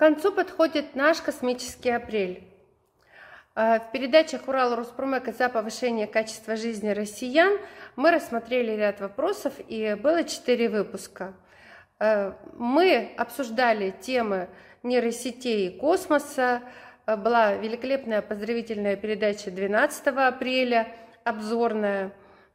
[0.00, 2.42] концу подходит наш космический апрель.
[3.54, 7.58] Э, в передачах Урал Роспромека за повышение качества жизни россиян
[7.96, 11.34] мы рассмотрели ряд вопросов и было четыре выпуска.
[11.98, 14.48] Э, мы обсуждали темы
[14.82, 16.62] нейросетей и космоса.
[17.04, 20.88] Э, была великолепная поздравительная передача 12 апреля,
[21.24, 22.12] обзорная.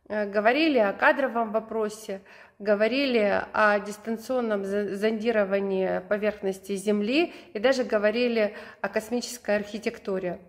[0.07, 2.21] Говорили о кадровом вопросе,
[2.59, 10.39] говорили о дистанционном зондировании поверхности Земли и даже говорили о космической архитектуре.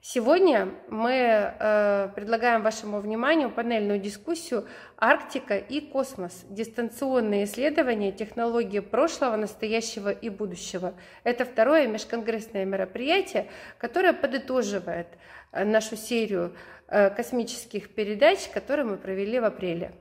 [0.00, 6.44] Сегодня мы э, предлагаем вашему вниманию панельную дискуссию «Арктика и космос.
[6.48, 10.94] Дистанционные исследования технологии прошлого, настоящего и будущего».
[11.24, 13.48] Это второе межконгрессное мероприятие,
[13.78, 15.08] которое подытоживает
[15.52, 16.54] нашу серию
[16.86, 19.92] э, космических передач, которые мы провели в апреле.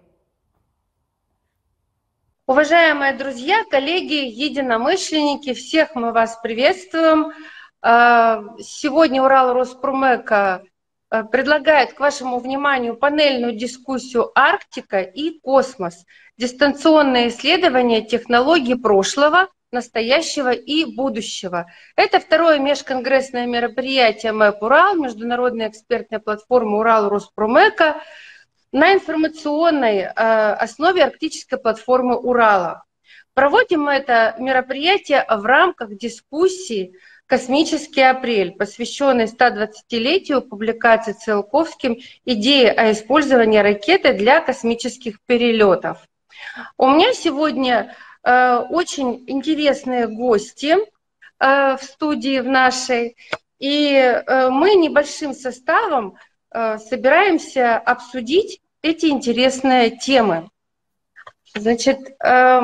[2.48, 7.34] Уважаемые друзья, коллеги, единомышленники, всех мы вас приветствуем.
[7.82, 10.64] А, сегодня Урал Роспромека
[11.10, 16.06] предлагает к вашему вниманию панельную дискуссию «Арктика и космос.
[16.38, 21.66] Дистанционные исследования технологий прошлого, настоящего и будущего».
[21.98, 28.02] Это второе межконгрессное мероприятие МЭП «Урал», международная экспертная платформа «Урал Роспромека»,
[28.72, 32.84] на информационной э, основе арктической платформы Урала.
[33.34, 36.94] Проводим мы это мероприятие в рамках дискуссии
[37.28, 46.00] «Космический апрель», посвященный 120-летию публикации Циолковским идеи о использовании ракеты для космических перелетов.
[46.78, 53.18] У меня сегодня э, очень интересные гости э, в студии в нашей,
[53.60, 56.18] и э, мы небольшим составом
[56.80, 60.50] собираемся обсудить эти интересные темы.
[61.56, 62.62] Значит, э,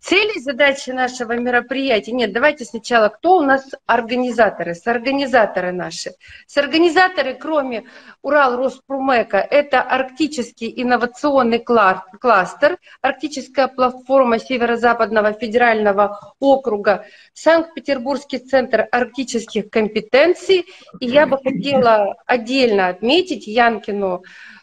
[0.00, 2.12] цели и задачи нашего мероприятия.
[2.12, 6.12] Нет, давайте сначала, кто у нас организаторы, соорганизаторы наши.
[6.46, 7.84] Соорганизаторы, кроме
[8.22, 20.66] Урал Роспромека, это Арктический инновационный кластер, Арктическая платформа Северо-Западного федерального округа, Санкт-Петербургский центр арктических компетенций.
[20.98, 24.22] И я бы хотела отдельно отметить Янкину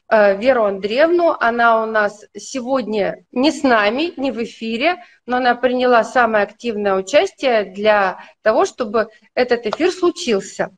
[0.09, 1.35] Веру Андреевну.
[1.39, 6.95] Она у нас сегодня не с нами, не в эфире, но она приняла самое активное
[6.95, 10.71] участие для того, чтобы этот эфир случился.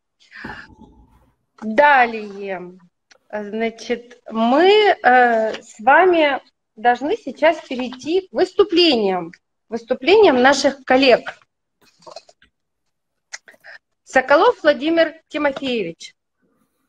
[1.62, 2.80] Далее,
[3.32, 6.42] значит, мы э, с вами
[6.76, 9.32] должны сейчас перейти к выступлениям,
[9.68, 11.38] выступлениям наших коллег.
[14.04, 16.16] Соколов Владимир Тимофеевич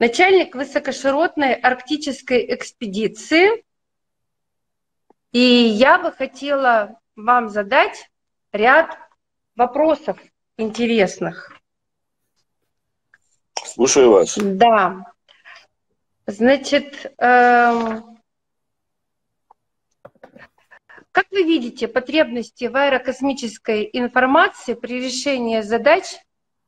[0.00, 3.65] начальник высокоширотной арктической экспедиции.
[5.31, 8.10] И я бы хотела вам задать
[8.50, 8.99] ряд
[9.55, 10.19] вопросов
[10.56, 11.53] интересных.
[13.65, 14.37] Слушаю вас.
[14.37, 15.05] Да.
[16.27, 18.19] Значит, эм,
[21.12, 26.05] как вы видите потребности в аэрокосмической информации при решении задач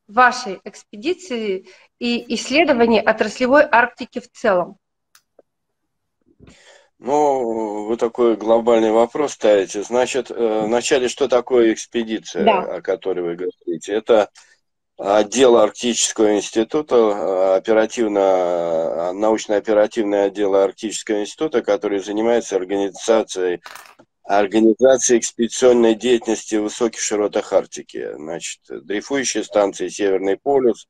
[0.06, 1.68] вашей экспедиции
[2.02, 4.76] и исследований отраслевой Арктики в целом?
[6.98, 9.84] Ну, вы такой глобальный вопрос ставите.
[9.84, 12.76] Значит, э, вначале, что такое экспедиция, да.
[12.76, 13.92] о которой вы говорите?
[13.92, 14.30] Это
[14.98, 23.60] отдел Арктического института, э, оперативно, научно-оперативный отдел Арктического института, который занимается организацией
[24.24, 28.12] организации экспедиционной деятельности в высоких широтах Арктики.
[28.14, 30.88] Значит, дрейфующие станции Северный полюс,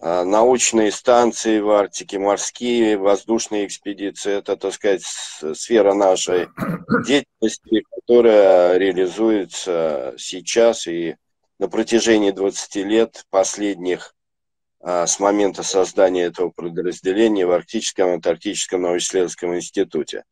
[0.00, 4.38] научные станции в Арктике, морские, воздушные экспедиции.
[4.38, 6.48] Это, так сказать, сфера нашей
[7.06, 11.16] деятельности, которая реализуется сейчас и
[11.58, 14.14] на протяжении 20 лет последних
[14.80, 20.24] а, с момента создания этого подразделения в Арктическом Антарктическом научно-исследовательском институте.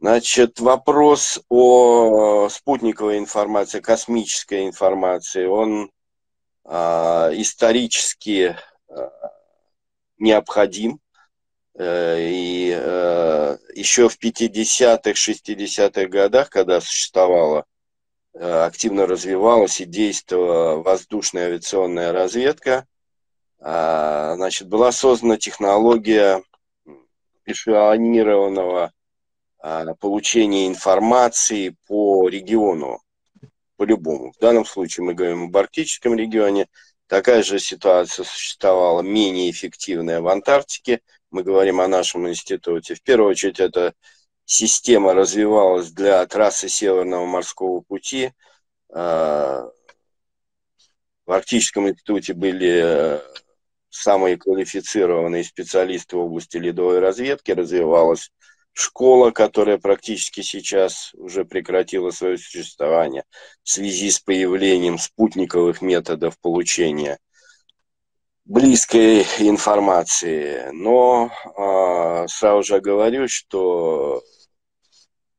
[0.00, 5.90] Значит, вопрос о спутниковой информации, космической информации, он
[6.64, 6.72] э,
[7.34, 8.56] исторически
[10.18, 11.00] необходим.
[11.76, 17.64] Э, и э, еще в 50-х, 60-х годах, когда существовала,
[18.34, 22.86] э, активно развивалась и действовала воздушная авиационная разведка,
[23.58, 26.42] э, значит, была создана технология
[27.46, 28.92] эшелонированного
[29.66, 33.00] а, получения информации по региону,
[33.76, 34.32] по-любому.
[34.32, 36.66] В данном случае мы говорим об арктическом регионе.
[37.06, 41.00] Такая же ситуация существовала, менее эффективная в Антарктике.
[41.30, 42.94] Мы говорим о нашем институте.
[42.94, 43.94] В первую очередь, эта
[44.46, 48.32] система развивалась для трассы Северного морского пути.
[48.92, 49.68] А,
[51.26, 53.20] в Арктическом институте были э,
[53.88, 58.30] самые квалифицированные специалисты в области ледовой разведки, развивалась
[58.74, 63.24] школа, которая практически сейчас уже прекратила свое существование
[63.62, 67.18] в связи с появлением спутниковых методов получения
[68.44, 70.70] близкой информации.
[70.72, 74.22] Но э, сразу же говорю, что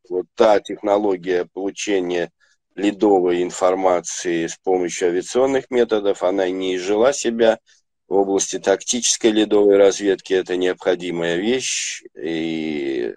[0.10, 2.32] вот та технология получения
[2.76, 7.60] ледовой информации с помощью авиационных методов, она не изжила себя
[8.08, 10.34] в области тактической ледовой разведки.
[10.34, 13.14] Это необходимая вещь, и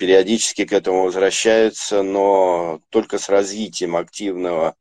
[0.00, 4.74] периодически к этому возвращаются, но только с развитием активного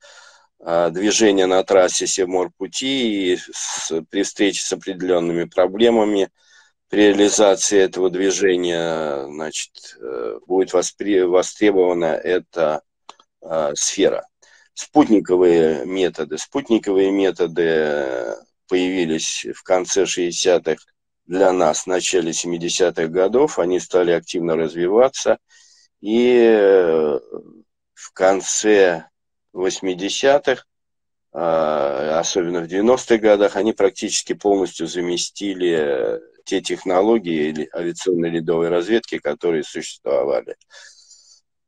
[0.62, 6.30] а, движения на трассе Севморпути и с, при встрече с определенными проблемами
[6.88, 11.19] при реализации этого движения значит, э, будет воспри...
[11.24, 12.81] востребована эта
[13.42, 14.25] э, сфера.
[14.74, 16.38] Спутниковые методы.
[16.38, 18.38] Спутниковые методы
[18.69, 20.81] появились в конце 60-х
[21.30, 23.60] для нас в начале 70-х годов.
[23.60, 25.38] Они стали активно развиваться.
[26.02, 27.20] И э,
[27.94, 29.06] в конце
[29.54, 30.64] 80-х,
[31.31, 39.64] а, особенно в 90-х годах, они практически полностью заместили те технологии авиационной ледовой разведки, которые
[39.64, 40.56] существовали.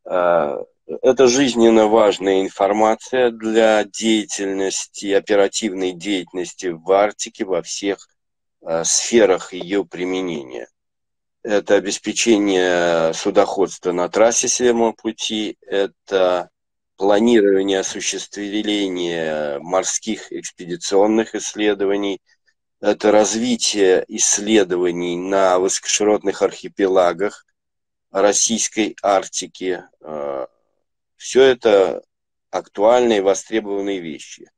[0.06, 0.58] А,
[1.04, 8.11] это жизненно важная информация для деятельности, оперативной деятельности в Арктике во всех Э,
[8.84, 10.68] сферах ее применения.
[11.44, 16.50] Это обеспечение судоходства на трассе Северного пути, это
[16.98, 22.22] планирование осуществления морских экспедиционных исследований,
[22.80, 27.46] это развитие исследований на высокоширотных архипелагах
[28.12, 29.84] Российской Арктики.
[30.02, 30.46] Э,
[31.16, 32.04] Все это
[32.52, 34.52] актуальные востребованные вещи.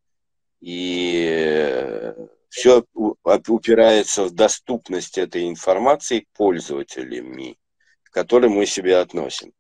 [0.59, 2.13] И
[2.53, 7.57] все упирается в доступность этой информации пользователями,
[8.03, 9.53] к которым мы себя относим.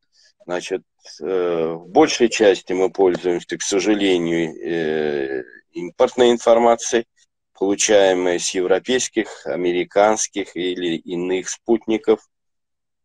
[0.45, 0.83] Значит,
[1.19, 7.05] э, в большей части мы пользуемся, к сожалению, э, импортной информацией,
[7.57, 12.19] получаемой с европейских, американских или иных спутников.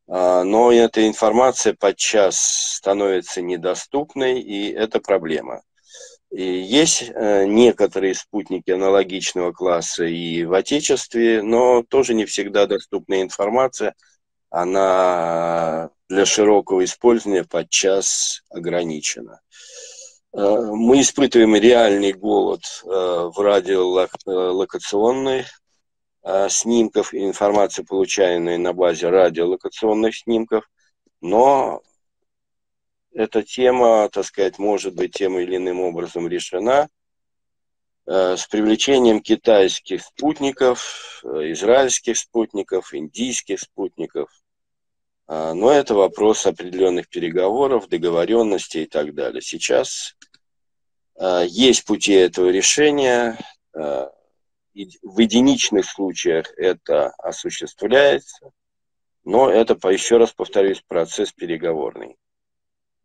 [0.07, 2.39] А, но эта информация подчас
[2.77, 5.63] становится недоступной, и это проблема.
[6.31, 13.23] И есть э, некоторые спутники аналогичного класса и в Отечестве, но тоже не всегда доступная
[13.23, 13.95] информация.
[14.51, 19.41] Она для широкого использования подчас ограничена.
[20.35, 25.47] Э, мы испытываем реальный голод э, в радиолокационных
[26.51, 30.69] снимков, информации, получаемой на базе радиолокационных снимков,
[31.23, 31.81] но
[33.19, 36.89] эта тема, так сказать, может быть тем или иным образом решена
[38.07, 44.31] э, с привлечением китайских спутников, э, израильских спутников, индийских спутников.
[45.27, 49.43] А, но это вопрос определенных переговоров, договоренностей и так далее.
[49.43, 50.15] Сейчас
[51.19, 53.37] э, есть пути этого решения.
[53.75, 58.53] В единичных случаях это осуществляется,
[59.25, 62.17] но это, еще раз повторюсь, процесс переговорный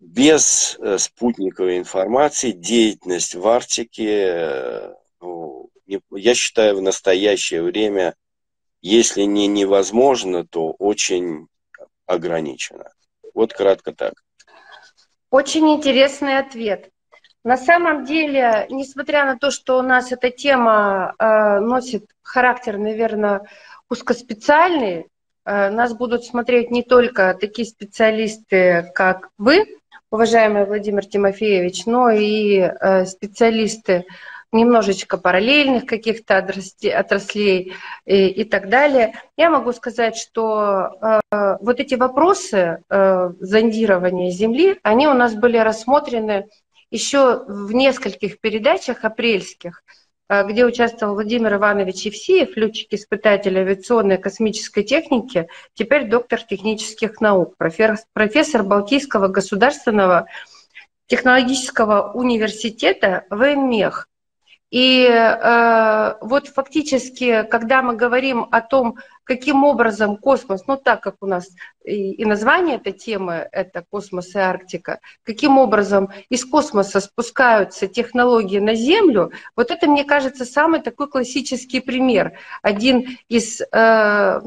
[0.04, 5.70] без э, спутниковой информации деятельность в Арктике, э, ну,
[6.12, 8.16] я считаю, в настоящее время,
[8.82, 11.48] если не невозможно, то очень
[12.06, 12.92] ограничено.
[13.34, 14.14] Вот кратко так.
[15.30, 16.90] Очень интересный ответ.
[17.46, 23.42] На самом деле, несмотря на то, что у нас эта тема э, носит характер, наверное,
[23.90, 25.08] узкоспециальный,
[25.46, 29.66] э, нас будут смотреть не только такие специалисты, как вы,
[30.14, 34.06] уважаемый Владимир Тимофеевич, но и э, специалисты
[34.52, 37.74] немножечко параллельных каких-то отраслей
[38.06, 39.16] и, и так далее.
[39.38, 40.92] Я могу сказать, что
[41.32, 46.46] э, вот эти вопросы э, зондирования Земли, они у нас были рассмотрены
[46.92, 50.03] еще в нескольких передачах апрельских, Э,
[50.42, 58.64] где участвовал Владимир Иванович Евсеев, летчик-испытатель авиационной и космической техники, теперь доктор технических наук, профессор
[58.64, 60.26] Балтийского государственного
[61.06, 64.08] технологического университета ВМЕХ.
[64.74, 71.18] И э, вот фактически, когда мы говорим о том, каким образом космос, ну так как
[71.22, 71.48] у нас
[71.86, 78.58] и, и название этой темы это космос и Арктика, каким образом из космоса спускаются технологии
[78.58, 82.34] на Землю, вот это, мне кажется, самый такой классический пример.
[82.64, 84.42] Один из э,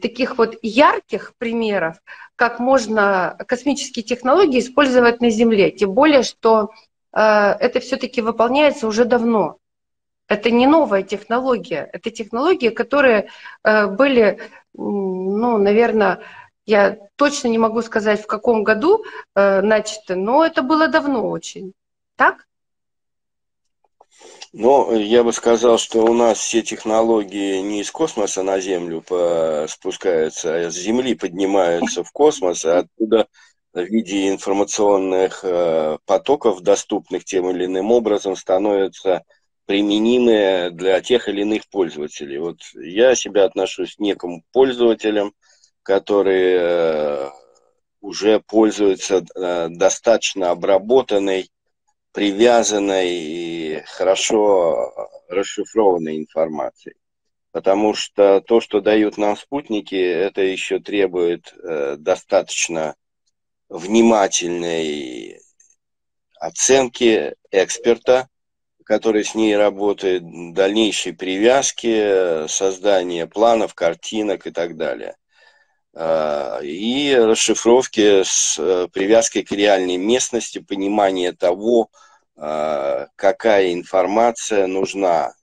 [0.00, 1.96] таких вот ярких примеров,
[2.34, 5.70] как можно космические технологии использовать на Земле.
[5.70, 6.70] Тем более, что
[7.12, 9.60] это все-таки выполняется уже давно.
[10.30, 11.90] Это не новая технология.
[11.92, 13.30] Это технологии, которые
[13.64, 14.38] э, были,
[14.74, 16.20] ну, наверное,
[16.66, 21.72] я точно не могу сказать, в каком году э, начаты, но это было давно очень.
[22.14, 22.46] Так?
[24.52, 29.02] Ну, я бы сказал, что у нас все технологии не из космоса на Землю
[29.68, 33.26] спускаются, а с Земли поднимаются в космос, а оттуда
[33.72, 39.24] в виде информационных э, потоков, доступных тем или иным образом, становятся
[39.66, 42.38] применимы для тех или иных пользователей.
[42.38, 45.32] Вот я себя отношусь к некому пользователям,
[45.84, 47.30] которые э,
[48.00, 51.48] уже пользуются э, достаточно обработанной,
[52.12, 54.92] привязанной и хорошо
[55.28, 56.96] расшифрованной информацией.
[57.52, 61.52] Потому что то, что дают нам спутники, это еще требует
[61.98, 62.94] достаточно
[63.70, 65.40] внимательной
[66.38, 68.28] оценки эксперта,
[68.84, 70.22] который с ней работает,
[70.52, 75.16] дальнейшей привязки, создания планов, картинок и так далее.
[75.94, 81.90] А, и расшифровки с э, привязкой к реальной местности, понимание того,
[82.36, 85.34] а, какая информация нужна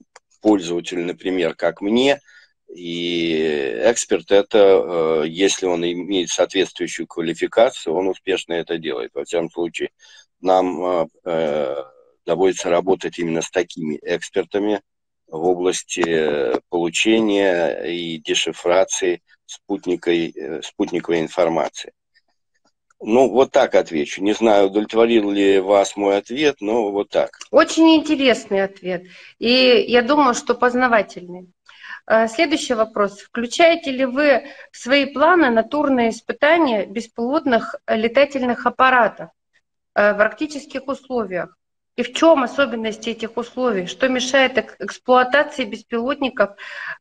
[0.42, 2.22] пользователю, например, как мне,
[2.70, 9.12] и эксперт это, э, если он имеет соответствующую квалификацию, он успешно это делает.
[9.14, 9.92] Во всяком случае,
[10.42, 11.76] нам э,
[12.26, 14.82] доводится работать именно с такими экспертами
[15.28, 21.94] в области получения и дешифрации спутниковой, э, спутниковой информации.
[23.00, 24.24] Ну, вот так отвечу.
[24.24, 27.30] Не знаю, удовлетворил ли вас мой ответ, но вот так.
[27.52, 29.04] Очень интересный ответ.
[29.38, 31.48] И я думаю, что познавательный.
[32.08, 33.20] Э, следующий вопрос.
[33.20, 39.30] Включаете ли вы в свои планы натурные испытания беспилотных летательных аппаратов
[39.94, 41.56] э, в арктических условиях?
[41.98, 43.88] И в чем особенности этих условий?
[43.88, 46.52] Что мешает эксплуатации беспилотников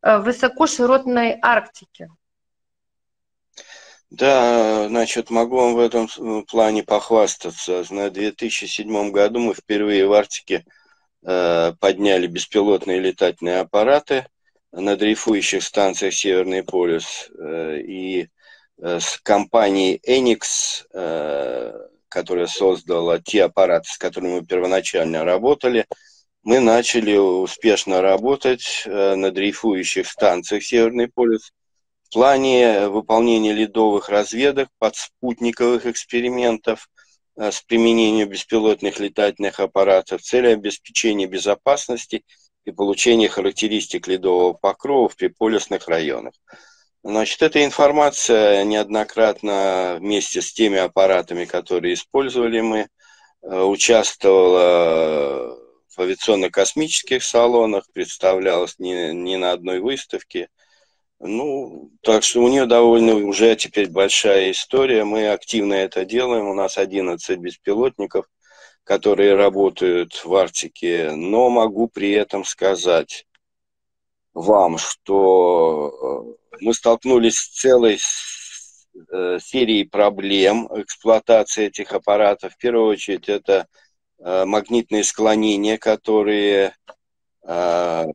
[0.01, 2.09] в высокоширотной Арктике?
[4.11, 7.85] Да, значит, могу вам в этом э, плане похвастаться.
[7.91, 10.65] На 2007 году мы впервые в Арктике
[11.25, 14.27] э, подняли беспилотные летательные аппараты
[14.81, 17.31] на дрейфующих станциях Северный полюс.
[17.39, 18.29] Э, и
[18.79, 21.73] э, с компанией Enix, э,
[22.09, 25.87] которая создала те аппараты, с которыми мы первоначально работали,
[26.43, 31.53] мы начали успешно работать на дрейфующих станциях Северный полюс–
[32.09, 36.89] в плане выполнения ледовых разведок, подспутниковых экспериментов
[37.37, 42.23] с применением беспилотных летательных аппаратов в цели обеспечения безопасности
[42.67, 46.35] и получения характеристик ледового покрова в приполюсных районах.
[47.03, 52.89] Значит, эта информация неоднократно вместе с теми аппаратами, которые использовали мы,
[53.43, 55.57] э, участвовала
[55.97, 60.49] в авиационно-космических салонах, представлялась не, не на одной выставке–
[61.19, 65.05] ну, так что у нее довольно уже теперь большая история.
[65.05, 66.49] Мы активно это делаем.
[66.49, 68.27] У нас 11 беспилотников,
[68.87, 71.11] которые работают в Арктике.
[71.11, 73.27] Но могу при этом сказать
[74.33, 77.99] вам, что э, мы столкнулись с целой
[79.11, 82.53] э, серией проблем эксплуатации этих аппаратов.
[82.53, 83.67] В первую очередь это
[84.21, 86.75] э, магнитные склонения, которые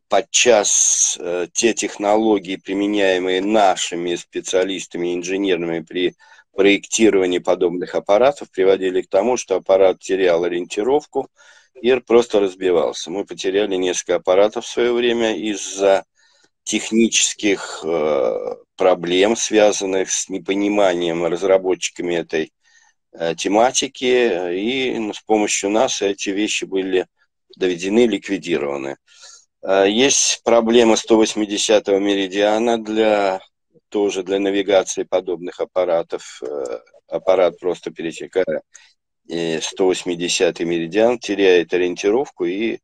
[0.09, 1.17] подчас
[1.53, 6.15] те технологии, применяемые нашими специалистами, инженерами при
[6.55, 11.29] проектировании подобных аппаратов, приводили к тому, что аппарат терял ориентировку
[11.81, 13.11] и просто разбивался.
[13.11, 16.05] Мы потеряли несколько аппаратов в свое время из-за
[16.63, 22.51] технических э, проблем, связанных с непониманием разработчиками этой
[23.13, 27.07] э, тематики, и ну, с помощью нас эти вещи были
[27.55, 28.97] доведены, ликвидированы.
[29.61, 33.41] А, есть проблема 180-го меридиана для
[33.91, 36.41] тоже для навигации подобных аппаратов.
[36.41, 38.63] Э, аппарат просто пересекая
[39.29, 42.79] 180-й меридиан, теряет ориентировку и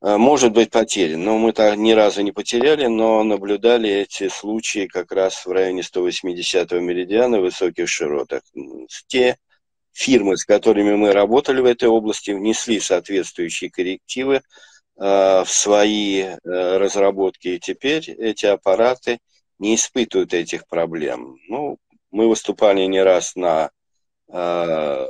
[0.00, 1.22] э, может быть потерян.
[1.22, 5.82] Но мы так ни разу не потеряли, но наблюдали эти случаи как раз в районе
[5.82, 8.42] 180-го меридиана в высоких широтах.
[9.06, 9.36] Те
[9.92, 14.40] фирмы, с которыми мы работали в этой области, внесли соответствующие коррективы э,
[14.96, 19.18] в свои э, разработки, и теперь эти аппараты
[19.62, 21.38] не испытывают этих проблем.
[21.48, 21.78] Ну,
[22.10, 23.70] мы выступали не раз на
[24.28, 25.06] э,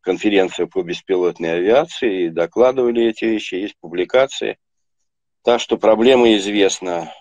[0.00, 4.58] конференции по беспилотной авиации и докладывали эти вещи, есть публикации.
[5.44, 7.12] Так что проблема известна.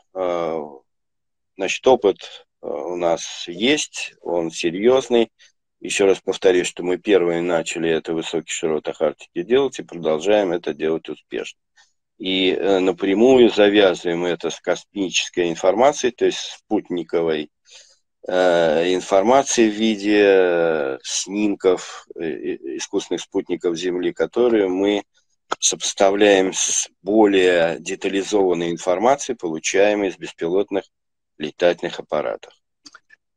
[1.55, 5.29] Значит, опыт у нас есть, он серьезный.
[5.81, 10.51] Еще раз повторюсь, что мы первые начали это в высоких широтах Арктики делать и продолжаем
[10.51, 11.59] это делать успешно.
[12.23, 17.49] И напрямую завязываем это с космической информацией, то есть спутниковой
[18.25, 25.03] информации в виде снимков искусственных спутников Земли, которые мы
[25.59, 30.85] сопоставляем с более детализованной информацией, получаемой из беспилотных
[31.37, 32.53] летательных аппаратов.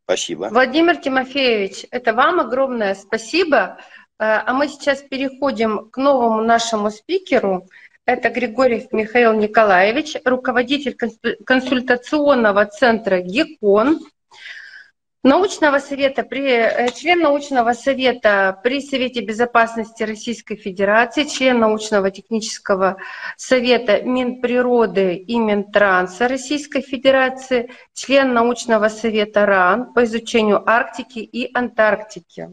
[0.05, 0.49] Спасибо.
[0.53, 3.79] Владимир Тимофеевич, это вам огромное спасибо.
[4.19, 7.67] Э, а мы сейчас переходим к новому нашему спикеру.
[8.07, 10.97] Это Григорьев Михаил Николаевич, руководитель
[11.45, 13.99] консультационного центра ГЕКОН
[15.25, 22.97] научного совета, при, э, член научного совета при Совете Безопасности Российской Федерации, член научного технического
[23.37, 32.51] совета Минприроды и Минтранса Российской Федерации, член научного совета РАН по изучению Арктики и Антарктики.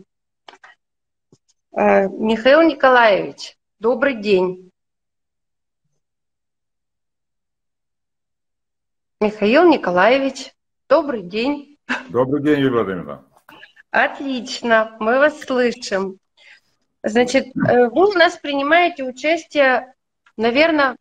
[1.78, 4.73] Э, Михаил Николаевич, добрый день.
[9.24, 10.52] Михаил Николаевич,
[10.90, 11.78] добрый день.
[12.10, 13.24] Добрый день, Юлия Владимировна.
[13.90, 16.18] Отлично, мы вас слышим.
[17.04, 19.94] Значит, э, вы у нас принимаете участие,
[20.36, 20.98] наверное,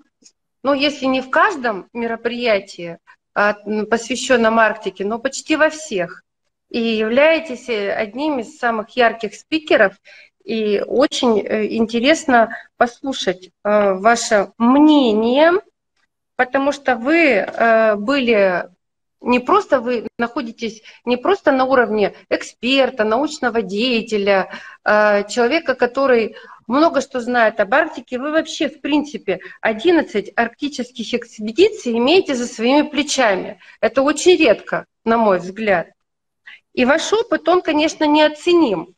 [0.62, 2.98] ну, если не в каждом мероприятии,
[3.34, 3.54] а,
[3.90, 6.22] посвященном Арктике, но почти во всех.
[6.68, 9.96] И являетесь э, одним из самых ярких спикеров.
[10.44, 15.60] И очень э, интересно послушать ваше мнение,
[16.44, 17.46] потому что вы
[17.98, 18.68] были
[19.22, 24.50] не просто вы находитесь не просто на уровне эксперта, научного деятеля,
[24.84, 31.92] а, человека, который много что знает об Арктике, вы вообще, в принципе, 11 арктических экспедиций
[31.92, 33.60] имеете за своими плечами.
[33.80, 35.88] Это очень редко, на мой взгляд.
[36.72, 38.94] И ваш опыт, он, конечно, неоценим.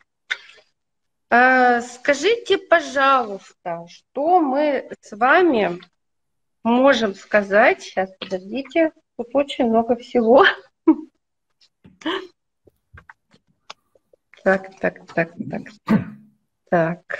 [1.30, 5.80] А, скажите, пожалуйста, что мы с вами
[6.64, 10.44] можем сказать, сейчас, подождите, Тут очень много всего.
[14.42, 15.62] Так, так, так, так.
[16.68, 17.18] Так.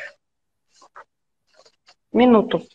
[2.13, 2.67] Минуту.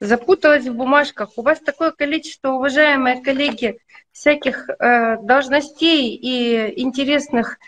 [0.00, 1.36] Запуталась в бумажках.
[1.36, 3.78] У вас такое количество, уважаемые коллеги,
[4.12, 7.58] всяких э, должностей и интересных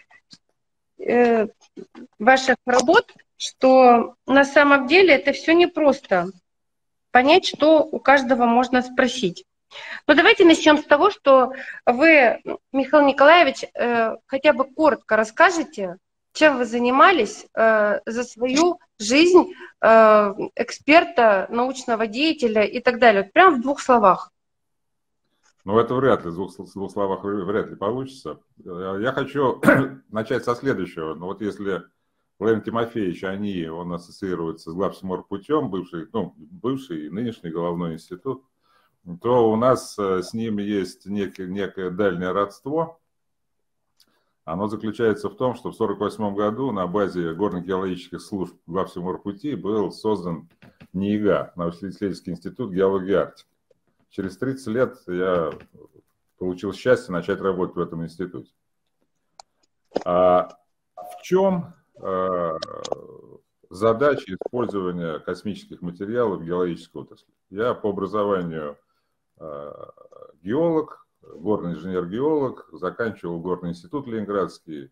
[0.98, 1.48] э,
[2.18, 6.30] ваших работ, что на самом деле это все непросто
[7.10, 9.44] понять, что у каждого можно спросить.
[10.06, 11.52] Но давайте начнем с того, что
[11.86, 12.40] вы,
[12.72, 15.96] Михаил Николаевич, э, хотя бы коротко расскажете,
[16.32, 23.22] чем вы занимались э, за свою жизнь э, эксперта, научного деятеля и так далее.
[23.22, 24.32] Вот прямо в двух словах.
[25.64, 28.40] Ну, это вряд ли, в двух, двух словах вряд ли получится.
[28.56, 29.60] Я хочу
[30.08, 31.14] начать со следующего.
[31.14, 31.82] Ну, вот если
[32.40, 38.42] Владимир Тимофеевич, они, он ассоциируется с главсморпутем, бывший, ну, бывший и нынешний головной институт,
[39.20, 42.98] то у нас э, с ним есть некое, некое дальнее родство.
[44.44, 50.48] Оно заключается в том, что в 1948 году на базе горно-геологических служб главсморпути был создан
[50.94, 53.50] НИИГА, научно-исследовательский институт геологии Арктики.
[54.08, 55.50] Через 30 лет я
[56.38, 58.50] получил счастье начать работать в этом институте.
[60.06, 60.48] А
[60.96, 61.74] в чем
[63.70, 67.32] задачи использования космических материалов геологической отрасли.
[67.50, 68.76] Я по образованию
[69.38, 69.72] э,
[70.42, 74.90] геолог, горный инженер-геолог, заканчивал горный институт Ленинградский,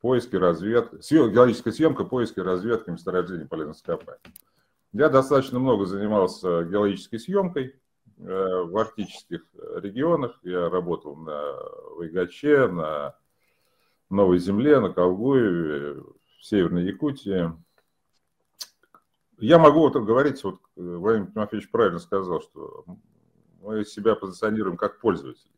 [0.00, 4.20] поиски, разведка, геологическая съемка, поиски, разведка месторождений полезных ископаемых.
[4.92, 7.76] Я достаточно много занимался геологической съемкой
[8.18, 10.38] э, в арктических регионах.
[10.42, 11.54] Я работал на
[11.96, 13.14] Вайгаче, на
[14.10, 16.02] Новой Земле, на Колгуеве,
[16.40, 17.52] в Северной Якутии.
[19.38, 22.84] Я могу вот говорить, вот э, Владимир Тимофеевич правильно сказал, что
[23.60, 25.50] мы себя позиционируем как пользователи.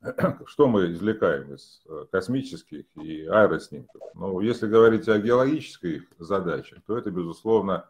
[0.46, 4.00] Что мы извлекаем из э, космических и аэроснимков?
[4.14, 7.88] Ну, если говорить о геологической задаче, то это, безусловно,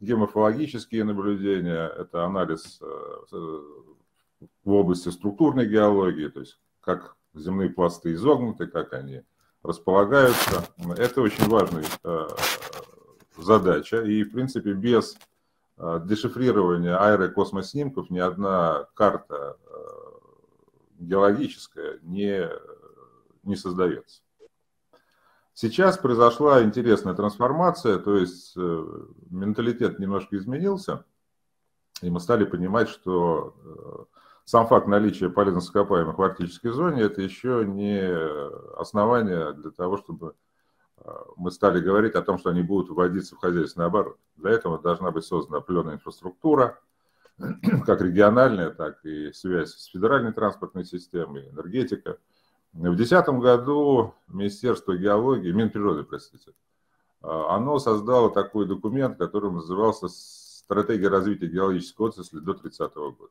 [0.00, 2.86] геоморфологические наблюдения, это анализ э,
[3.30, 9.24] в области структурной геологии, то есть как земные пласты изогнуты, как они
[9.62, 10.64] располагаются.
[10.96, 12.28] Это очень важная э,
[13.36, 14.02] задача.
[14.02, 15.16] И, в принципе, без
[15.76, 19.76] э, дешифрирования аэрокосмоснимков ни одна карта э,
[21.00, 22.48] геологическая не,
[23.42, 24.22] не создается.
[25.54, 31.04] Сейчас произошла интересная трансформация, то есть менталитет немножко изменился,
[32.00, 34.06] и мы стали понимать, что
[34.48, 38.00] сам факт наличия полезных ископаемых в арктической зоне– это еще не
[38.78, 40.36] основание для того, чтобы
[40.96, 44.16] э, мы стали говорить о том, что они будут вводиться в хозяйственный оборот.
[44.36, 46.80] Для этого должна быть создана определенная инфраструктура,
[47.84, 52.16] как региональная, так и связь с федеральной транспортной системой, энергетика.
[52.72, 56.54] В 2010 году Министерство геологии, Минприроды, простите,
[57.20, 63.28] оно создало такой документ, который назывался «Стратегия развития геологической отрасли до 30 года».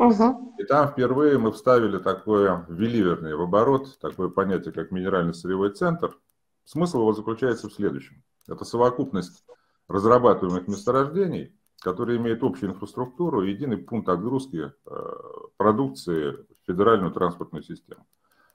[0.00, 0.54] Угу.
[0.58, 6.18] И там впервые мы вставили такое, ввели, вернее, в оборот, такое понятие, как минерально-сырьевой центр.
[6.64, 8.22] Смысл его заключается в следующем.
[8.48, 9.44] Это совокупность
[9.88, 15.12] разрабатываемых месторождений, которые имеют общую инфраструктуру и единый пункт отгрузки э,
[15.58, 18.06] продукции в федеральную транспортную систему.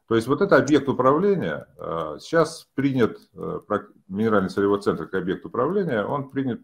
[0.07, 3.59] То есть вот это объект управления, э, сейчас принят, э,
[4.07, 6.61] минеральный сырьевой центр как объект управления, он принят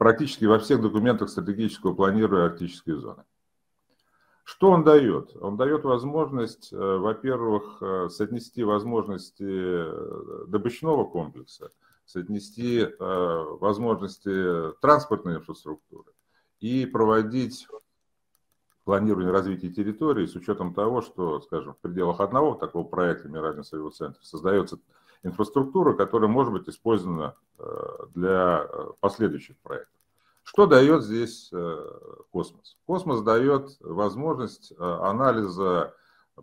[0.00, 3.22] практически во всех документах стратегического планирования арктической зоны.
[4.44, 5.36] Что он дает?
[5.36, 11.70] Он дает возможность, э, во-первых, э, соотнести возможности э, добычного комплекса,
[12.06, 16.12] соотнести возможности транспортной инфраструктуры
[16.60, 17.68] и проводить
[18.84, 23.92] планирование развития территории с учетом того, что, скажем, в пределах одного такого проекта Минерального сырьевого
[23.92, 24.78] центра создается
[25.22, 27.64] инфраструктура, которая может быть использована э,
[28.14, 29.94] для э, последующих проектов.
[30.42, 31.90] Что дает здесь э,
[32.30, 32.78] космос?
[32.86, 35.94] Космос дает возможность анализа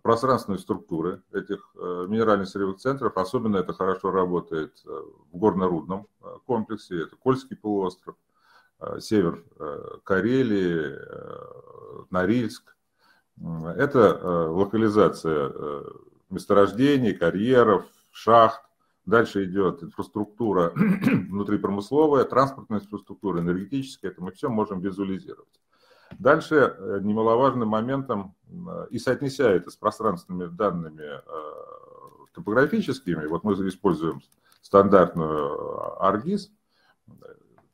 [0.04, 3.18] пространственной структуры этих минеральных сырьевых центров.
[3.18, 6.08] Особенно это хорошо работает в горно-рудном
[6.46, 7.02] комплексе.
[7.02, 8.16] Это Кольский полуостров,
[9.00, 9.44] север
[10.04, 11.00] Карелии,
[12.12, 12.76] Норильск.
[13.40, 15.52] Это локализация
[16.30, 18.67] месторождений, карьеров, шахт,
[19.08, 24.12] Дальше идет инфраструктура внутрипромысловая, транспортная инфраструктура, энергетическая.
[24.12, 25.62] Это мы все можем визуализировать.
[26.20, 31.22] Дальше э, немаловажным моментом, э, и соотнеся это с пространственными данными э,
[32.34, 34.22] топографическими, вот мы используем
[34.62, 36.50] стандартную ArcGIS,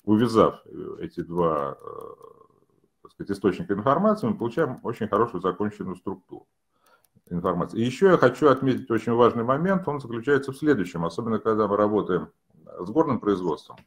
[0.04, 0.64] увязав
[1.00, 1.78] эти два
[3.10, 6.46] сказать, источника информации, мы получаем очень хорошую законченную структуру
[7.34, 7.80] информации.
[7.80, 11.78] И еще я хочу отметить очень важный момент, он заключается в следующем, особенно когда мы
[11.78, 12.30] работаем
[12.80, 13.78] с горным производством.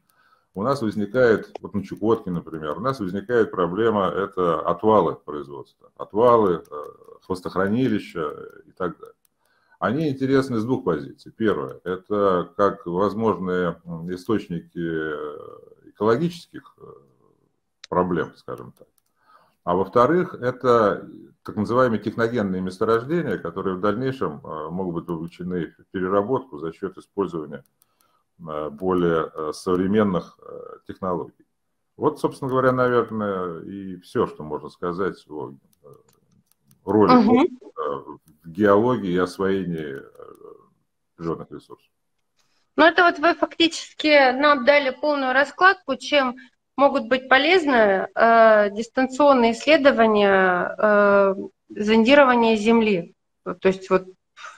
[0.55, 6.65] У нас возникает, вот на Чукотке, например, у нас возникает проблема, это отвалы производства, отвалы,
[6.71, 6.85] э,
[7.27, 8.33] хвостохранилища
[8.67, 9.15] и так далее.
[9.79, 11.31] Они интересны с двух позиций.
[11.37, 13.77] Первое, это как возможные
[14.09, 15.39] источники э,
[15.91, 16.85] экологических э,
[17.91, 18.89] проблем, скажем так.
[19.67, 21.11] А во-вторых, это
[21.43, 26.97] так называемые техногенные месторождения, которые в дальнейшем э, могут быть вовлечены в переработку за счет
[26.97, 27.65] использования
[28.39, 30.39] э, более э, современных
[30.87, 31.45] технологий.
[31.97, 35.55] Вот, собственно говоря, наверное, и все, что можно сказать о
[36.85, 38.21] роли угу.
[38.45, 40.01] в геологии и освоении
[41.17, 41.91] природных ресурсов.
[42.77, 46.37] Ну, это вот вы фактически нам дали полную раскладку, чем
[46.77, 51.35] могут быть полезны э, дистанционные исследования э,
[51.69, 53.15] зондирования Земли.
[53.45, 54.07] То есть вот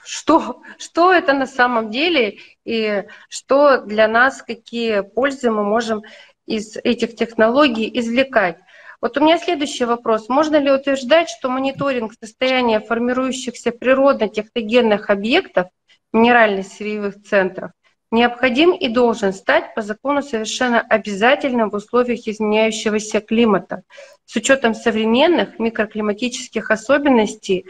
[0.03, 6.03] что, что это на самом деле и что для нас, какие пользы мы можем
[6.45, 8.57] из этих технологий извлекать.
[9.01, 10.27] Вот у меня следующий вопрос.
[10.27, 15.67] Можно ли утверждать, что мониторинг состояния формирующихся природно-техногенных объектов
[16.11, 17.71] минеральных сырьевых центров
[18.11, 23.83] необходим и должен стать по закону совершенно обязательным в условиях изменяющегося климата
[24.25, 27.67] с учетом современных микроклиматических особенностей э,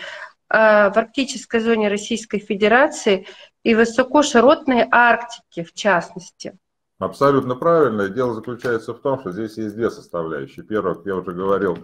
[0.50, 3.28] в арктической зоне Российской Федерации
[3.64, 6.58] и высокоширотной Арктики в частности.
[7.00, 8.10] Абсолютно правильно.
[8.10, 10.66] дело заключается в том, что здесь есть две составляющие.
[10.66, 11.78] Первое, как я уже говорил,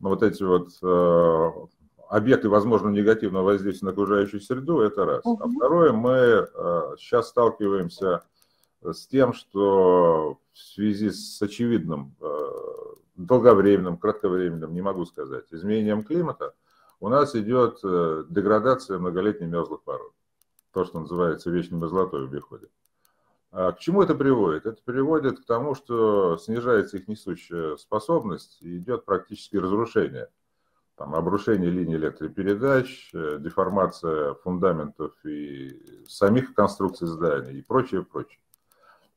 [0.00, 1.50] ну, вот эти вот э,
[2.08, 5.24] объекты возможного негативного воздействия на окружающую среду, это раз.
[5.24, 6.46] А второе, мы э,
[6.98, 8.22] сейчас сталкиваемся
[8.82, 12.48] с тем, что в связи с очевидным э,
[13.16, 16.54] долговременным, кратковременным, не могу сказать, изменением климата,
[17.00, 20.12] у нас идет э, деградация многолетних мерзлых пород.
[20.72, 22.68] То, что называется вечной мерзлотой в обиходе.
[23.50, 24.66] А к чему это приводит?
[24.66, 30.28] Это приводит к тому, что снижается их несущая способность и идет практически разрушение
[30.98, 38.40] там, обрушение линий электропередач, э, деформация фундаментов и самих конструкций зданий и прочее, прочее.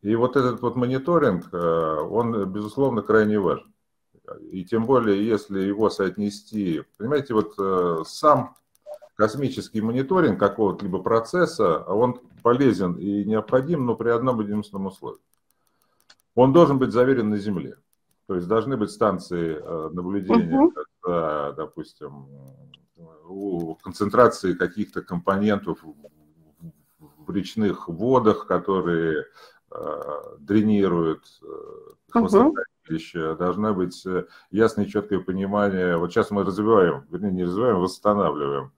[0.03, 3.73] И вот этот вот мониторинг, э, он, безусловно, крайне важен.
[4.51, 8.55] И тем более, если его соотнести, понимаете, вот э, сам
[9.15, 15.19] космический мониторинг какого-то либо процесса, он полезен и необходим, но при одном единственном условии.
[16.35, 17.77] Он должен быть заверен на Земле.
[18.27, 19.59] То есть должны быть станции
[19.93, 20.71] наблюдения,
[21.05, 22.27] uh-huh допустим,
[23.25, 25.83] у концентрации каких-то компонентов
[26.99, 29.25] в речных водах, которые
[30.39, 31.23] дренируют
[32.09, 34.05] хвостохранилище, должна быть
[34.51, 35.97] ясное и четкое понимание.
[35.97, 38.71] Вот сейчас мы развиваем, вернее, не развиваем, восстанавливаем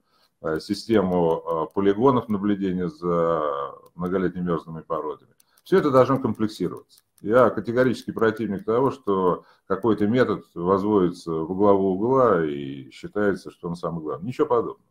[0.60, 3.42] систему полигонов наблюдения за
[3.94, 5.32] многолетними мерзлыми породами.
[5.64, 7.02] Все это должно комплексироваться.
[7.24, 13.76] Я категорически противник того, что какой-то метод возводится в главу угла и считается, что он
[13.76, 14.26] самый главный.
[14.26, 14.84] Ничего подобного.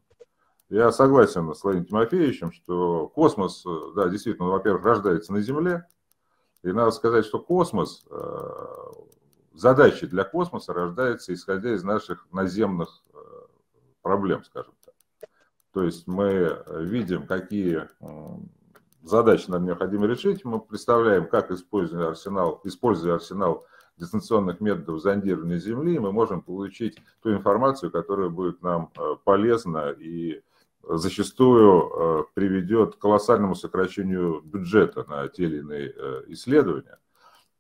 [0.67, 3.63] Я согласен с Владимиром Тимофеевичем, что космос,
[3.96, 5.86] да, действительно, во-первых, рождается на Земле.
[6.63, 8.50] И надо сказать, что космос, э,
[9.54, 13.17] задачи для космоса рождаются исходя из наших наземных э,
[14.02, 14.96] проблем, скажем так.
[15.72, 17.88] То есть мы видим, какие
[19.04, 23.66] задачи нам необходимо решить, мы представляем, как используя арсенал, используя арсенал
[23.98, 30.42] дистанционных методов зондирования Земли, мы можем получить ту информацию, которая будет нам э, полезна и
[30.82, 36.98] зачастую э, приведет к колоссальному сокращению бюджета на те или иные э, исследования,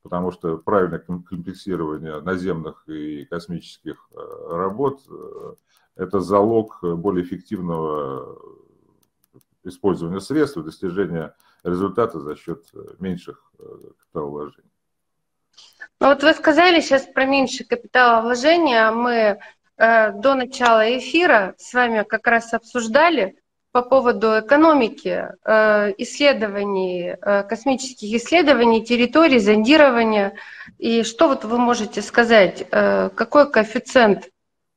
[0.01, 4.09] потому что правильное комплексирование наземных и космических
[4.49, 5.01] работ–
[5.95, 8.37] это залог более эффективного
[9.63, 13.63] использования средств и достижения результата за счет э, меньших э,
[13.99, 14.69] капиталовложений.
[15.99, 18.91] Ну вот вы сказали сейчас про меньшее капиталовложения.
[18.91, 19.39] Мы
[19.77, 23.37] э, до начала эфира с вами как раз обсуждали
[23.73, 30.35] по поводу экономики, э, исследований, э, космических исследований, территорий, зондирования.
[30.77, 34.29] И что вот вы можете сказать, э, какой коэффициент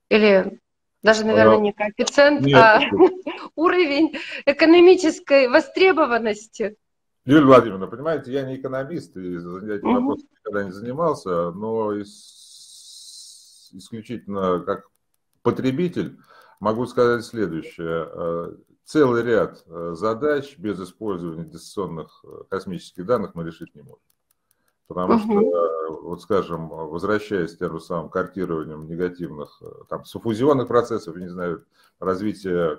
[0.08, 0.58] или
[1.02, 2.80] даже, наверное, не коэффициент, Нет, а
[3.54, 6.76] уровень экономической востребованности.
[7.24, 11.92] Юлия Владимировна, понимаете, я не экономист, и этим вопросом никогда не занимался, но
[13.72, 14.88] исключительно как
[15.42, 16.18] потребитель
[16.60, 18.08] могу сказать следующее.
[18.10, 24.00] Э, целый ряд э, задач без использования дистанционных э, космических данных мы решить не можем.
[24.88, 25.22] Потому угу.
[25.22, 31.28] что, вот скажем, возвращаясь к тем же самым картированием негативных, э, там, суфузионных процессов, не
[31.28, 31.64] знаю,
[31.98, 32.78] развития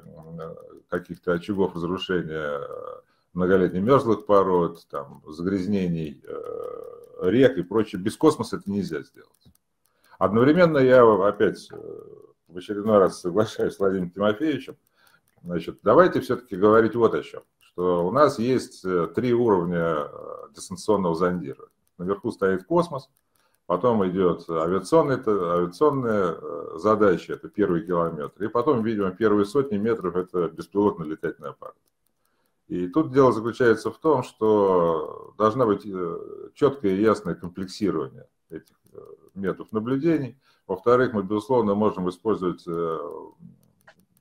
[0.90, 3.02] каких-то очагов разрушения э,
[3.34, 9.32] многолетних мерзлых пород, там, загрязнений э, рек и прочее, без космоса это нельзя сделать.
[10.18, 11.70] Одновременно я опять
[12.48, 14.78] в очередной раз соглашаюсь с Владимиром Тимофеевичем,
[15.44, 20.10] значит, давайте все-таки говорить вот о чем, что у нас есть три уровня
[20.56, 21.77] дистанционного зондирования.
[21.98, 23.10] Наверху стоит космос,
[23.66, 30.16] потом идет авиационная, авиационная э, задача, это первый километр, и потом, видимо, первые сотни метров
[30.16, 31.76] это беспилотный летательный аппарат.
[32.68, 38.76] И тут дело заключается в том, что должна быть э, четкое и ясное комплексирование этих
[38.94, 39.00] э,
[39.34, 40.38] методов наблюдений.
[40.68, 42.66] Во-вторых, мы, безусловно, можем использовать,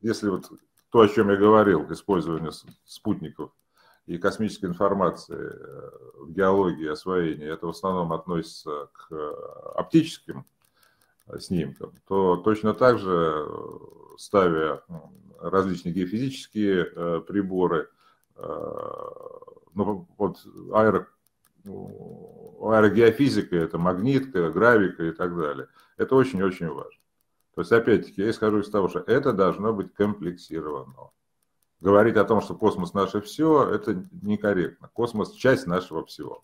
[0.01, 0.49] если вот
[0.91, 2.53] то, о чем я говорил, использование
[2.85, 3.51] спутников
[4.07, 5.91] и космической информации э,
[6.21, 9.33] в геологии освоения, это в основном относится к э,
[9.75, 10.47] оптическим
[11.27, 13.49] э, снимкам, то точно так же,
[14.17, 14.83] ставя
[15.41, 17.91] различные геофизические приборы,
[18.39, 20.39] ну, вот
[20.73, 21.07] аэро,
[21.67, 27.01] аэрогеофизика, это магнитка, гравика и так далее, это очень-очень важно.
[27.55, 31.11] То есть, опять-таки, я исхожу из того, что это должно быть комплексировано
[31.81, 34.89] говорить о том, что космос наше все, это некорректно.
[34.93, 36.41] Космос– часть нашего всего.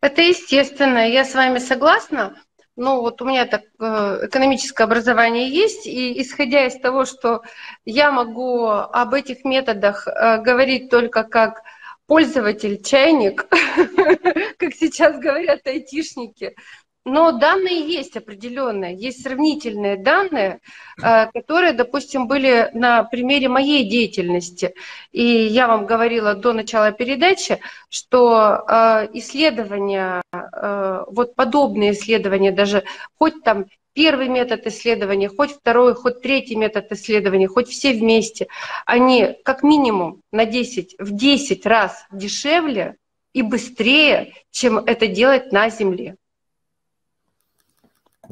[0.00, 2.36] Это естественно, я с вами согласна.
[2.76, 7.42] Ну вот у меня так э, экономическое образование есть, и исходя из того, что
[7.84, 11.62] я могу об этих методах э, говорить только как
[12.06, 13.46] пользователь, чайник,
[14.58, 16.56] как сейчас говорят айтишники,
[17.04, 20.60] но данные есть определенные, есть сравнительные данные,
[21.02, 24.74] э, которые, допустим, были на примере моей деятельности.
[25.10, 32.84] И я вам говорила до начала передачи, что э, исследования, э, вот подобные исследования, даже
[33.18, 38.46] хоть там первый метод исследования, хоть второй, хоть третий метод исследования, хоть все вместе,
[38.84, 42.96] они как минимум на 10, в 10 раз дешевле
[43.32, 46.16] и быстрее, чем это делать на Земле.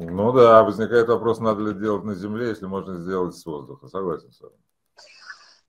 [0.01, 3.89] Ну да, возникает вопрос, надо ли делать на Земле, если можно сделать с воздуха.
[3.89, 4.55] Согласен с вами.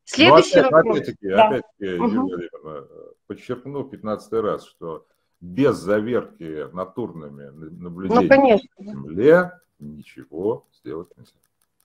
[0.04, 0.96] Следующий Но опять, вопрос.
[0.96, 1.48] Опять-таки, да.
[1.48, 2.06] опять-таки угу.
[2.06, 2.86] Владимировна,
[3.26, 5.06] подчеркну 15 раз, что
[5.40, 11.32] без заверки натурными наблюдениями ну, на Земле ничего сделать нельзя.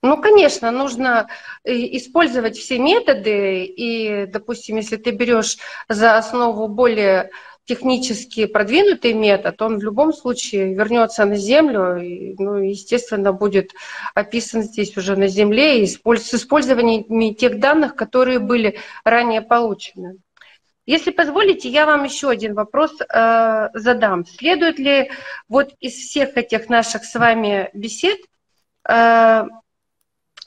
[0.02, 1.28] Ну, конечно, нужно
[1.64, 5.56] э, использовать все методы, и, допустим, если ты берешь
[5.88, 7.30] за основу более
[7.66, 13.72] технически продвинутый метод, он в любом случае вернется на Землю, и, ну, естественно, будет
[14.14, 15.98] описан здесь уже на Земле и с
[16.34, 20.18] использованием тех данных, которые были ранее получены.
[20.86, 24.24] Если позволите, я вам еще один вопрос э, задам.
[24.24, 25.10] Следует ли
[25.48, 28.18] вот из всех этих наших с вами бесед
[28.88, 29.44] э,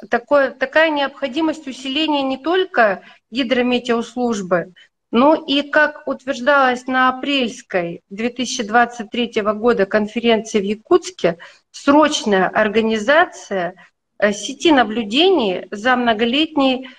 [0.10, 3.02] такое, такая необходимость усиления не только
[3.32, 4.74] гидрометеослужбы,
[5.12, 11.38] но и, как утверждалось на апрельской 2023 года конференции в Якутске,
[11.72, 13.76] срочная организация
[14.20, 16.90] э, сети наблюдений за многолетней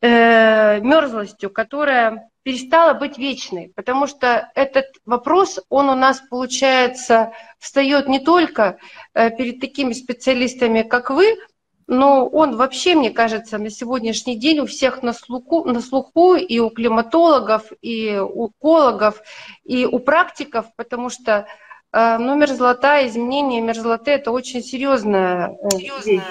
[0.00, 8.08] э, мерзлостью, которая перестала быть вечной, потому что этот вопрос, он у нас, получается, встает
[8.08, 8.78] не только
[9.14, 11.36] э, перед такими специалистами, как вы,
[11.86, 16.58] но он вообще, мне кажется, на сегодняшний день у всех на слуху, на слуху и
[16.58, 19.20] у климатологов, и у экологов,
[19.64, 21.46] и у практиков, потому что
[21.92, 26.24] э, ну, мерзлота, изменение мерзлоты– это очень серьезная, э, серьезная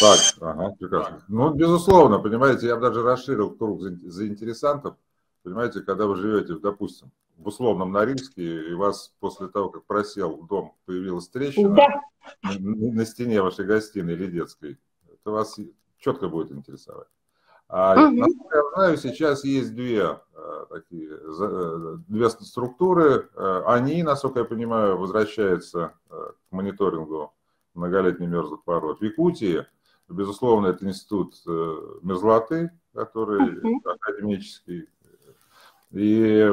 [0.00, 1.22] Так, ага, прекрасно.
[1.28, 4.94] Ну, безусловно, понимаете, я бы даже расширил круг заинтересантов.
[5.42, 10.42] Понимаете, когда вы живете, допустим, в условном Норильске, и у вас после того, как просел
[10.42, 12.02] дом, появилась трещина да.
[12.42, 14.78] на, на стене вашей гостиной или детской,
[15.10, 15.58] это вас
[15.98, 17.08] четко будет интересовать.
[17.68, 18.16] А угу.
[18.16, 23.28] насколько я знаю, сейчас есть две э, такие э, две структуры.
[23.34, 27.32] Э, они, насколько я понимаю, возвращаются к мониторингу
[27.74, 28.98] многолетней мерзлых пород.
[29.00, 29.66] В Якутии
[30.08, 31.36] Безусловно, это институт
[32.02, 33.92] мерзлоты, который uh-huh.
[33.94, 34.88] академический.
[35.92, 36.48] И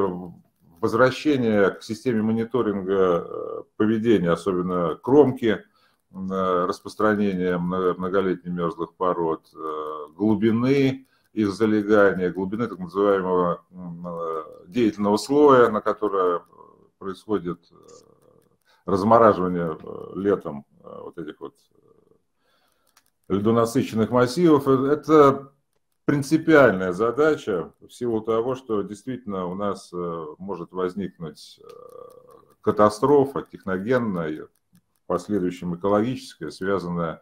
[0.79, 5.63] возвращение к системе мониторинга э, поведения, особенно кромки,
[6.11, 13.63] распространения многолетних мерзлых пород, э, глубины их залегания, глубины так называемого
[14.67, 16.41] деятельного слоя, на которое
[16.97, 17.59] происходит
[18.85, 19.77] размораживание
[20.15, 21.53] летом вот этих вот
[23.29, 24.67] льдонасыщенных массивов.
[24.67, 25.51] Э, это
[26.07, 31.67] принципиальная задача в силу того, что действительно у нас э, может возникнуть э,
[32.61, 37.21] катастрофа техногенная, в последующем экологическая, связанная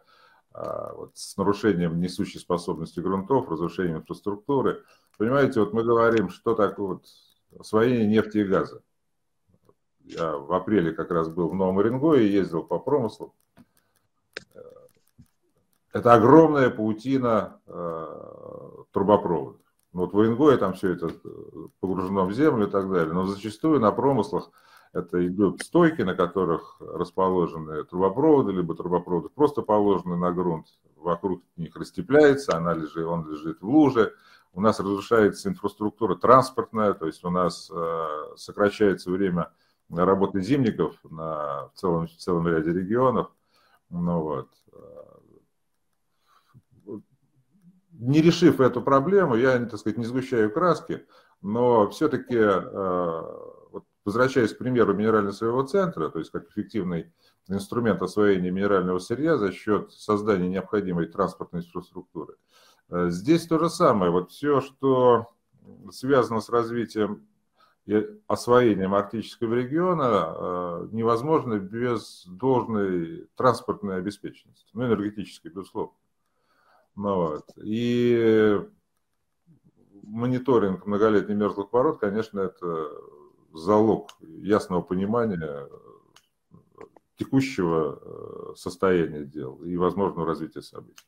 [0.52, 4.82] вот, с нарушением несущей способности грунтов, разрушением инфраструктуры.
[5.18, 7.06] Понимаете, вот мы говорим, что такое вот
[7.58, 8.82] освоение нефти и газа.
[10.00, 13.34] Я в апреле как раз был в Новом Оренгое, ездил по промыслу.
[15.92, 18.06] Это огромная паутина э,
[18.92, 19.60] трубопроводов.
[19.92, 21.10] Ну, вот в Уренгое там все это э,
[21.80, 23.14] погружено в землю и так далее.
[23.14, 24.50] Но зачастую на промыслах
[24.92, 30.66] это идут стойки, на которых расположены трубопроводы, либо трубопроводы просто положены на грунт.
[30.96, 34.14] Вокруг них растепляется, она лежит, он лежит в луже.
[34.52, 39.50] У нас разрушается инфраструктура транспортная, то есть у нас э, сокращается время
[39.90, 43.30] работы зимников на, в, целом, в целом ряде регионов.
[43.90, 44.48] Ну, вот
[47.98, 51.06] не решив эту проблему, я, так сказать, не сгущаю краски,
[51.42, 53.22] но все-таки, э,
[54.04, 57.12] возвращаясь к примеру минерально-своего центра, то есть как эффективный
[57.48, 62.36] инструмент освоения минерального сырья за счет создания необходимой транспортной инфраструктуры.
[62.90, 64.10] Э, здесь то же самое.
[64.10, 65.26] Вот все, что
[65.90, 67.26] связано с развитием
[67.86, 75.94] и освоением арктического региона, э, невозможно без должной транспортной обеспеченности, ну, энергетической, безусловно.
[76.96, 77.44] Ну, вот.
[77.62, 78.60] И
[80.02, 82.90] мониторинг многолетних мерзлых пород, конечно, это
[83.52, 85.68] залог ясного понимания
[87.16, 91.04] текущего э, состояния дел и возможного развития событий.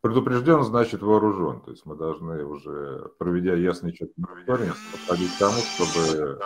[0.00, 1.60] Предупрежден, значит вооружен.
[1.60, 6.40] То есть мы должны уже, проведя ясный четкий мониторинг, подходить к тому, чтобы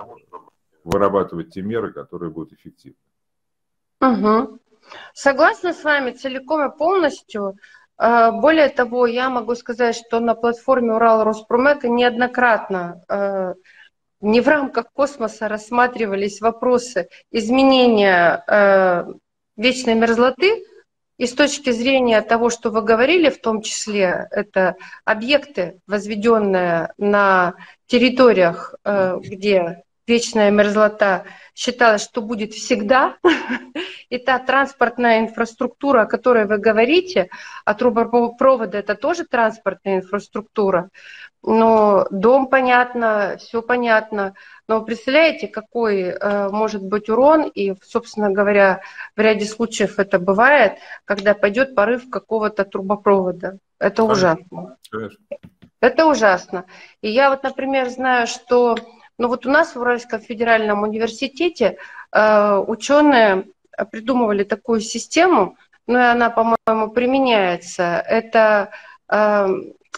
[0.83, 2.98] вырабатывать те меры, которые будут эффективны.
[4.00, 4.59] Угу.
[5.14, 7.57] Согласна с вами целиком и полностью.
[7.97, 13.55] А, более того, я могу сказать, что на платформе Урал Роспромека неоднократно а,
[14.21, 19.07] не в рамках космоса рассматривались вопросы изменения а,
[19.57, 20.65] вечной мерзлоты,
[21.17, 24.75] и с точки зрения того, что вы говорили, в том числе это
[25.05, 27.55] объекты, возведенные на
[27.87, 31.25] территориях, где вечная мерзлота
[31.55, 33.17] считалось, что будет всегда.
[34.11, 37.31] И та транспортная инфраструктура, о которой вы говорите,
[37.65, 40.90] а трубопроводы– это тоже транспортная инфраструктура.
[41.42, 44.35] Но дом понятно, все понятно.
[44.67, 48.81] Но представляете, какой э, может быть урон, и, собственно говоря,
[49.15, 53.59] в ряде случаев это бывает, когда пойдет порыв какого-то трубопровода.
[53.79, 54.77] Это ужасно.
[55.81, 56.65] Это ужасно.
[57.02, 58.77] И я вот, например, знаю, что
[59.19, 61.79] но вот у нас в Уральском федеральном университете
[62.12, 63.46] э, ученые
[63.90, 65.56] придумывали такую систему,
[65.87, 68.02] ну и она, по-моему, применяется.
[68.06, 68.71] Это
[69.08, 69.48] э,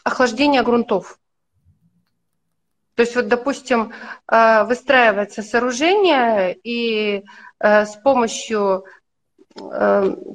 [0.05, 1.19] охлаждения грунтов.
[2.95, 3.93] То есть вот, допустим,
[4.31, 7.25] э, выстраивается сооружение, и
[7.59, 8.85] с помощью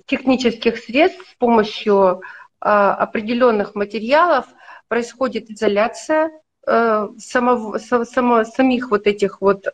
[0.08, 2.24] технических средств, с помощью
[2.60, 4.48] определенных материалов
[4.88, 6.32] происходит изоляция
[6.64, 9.66] самого, само, самих вот этих вот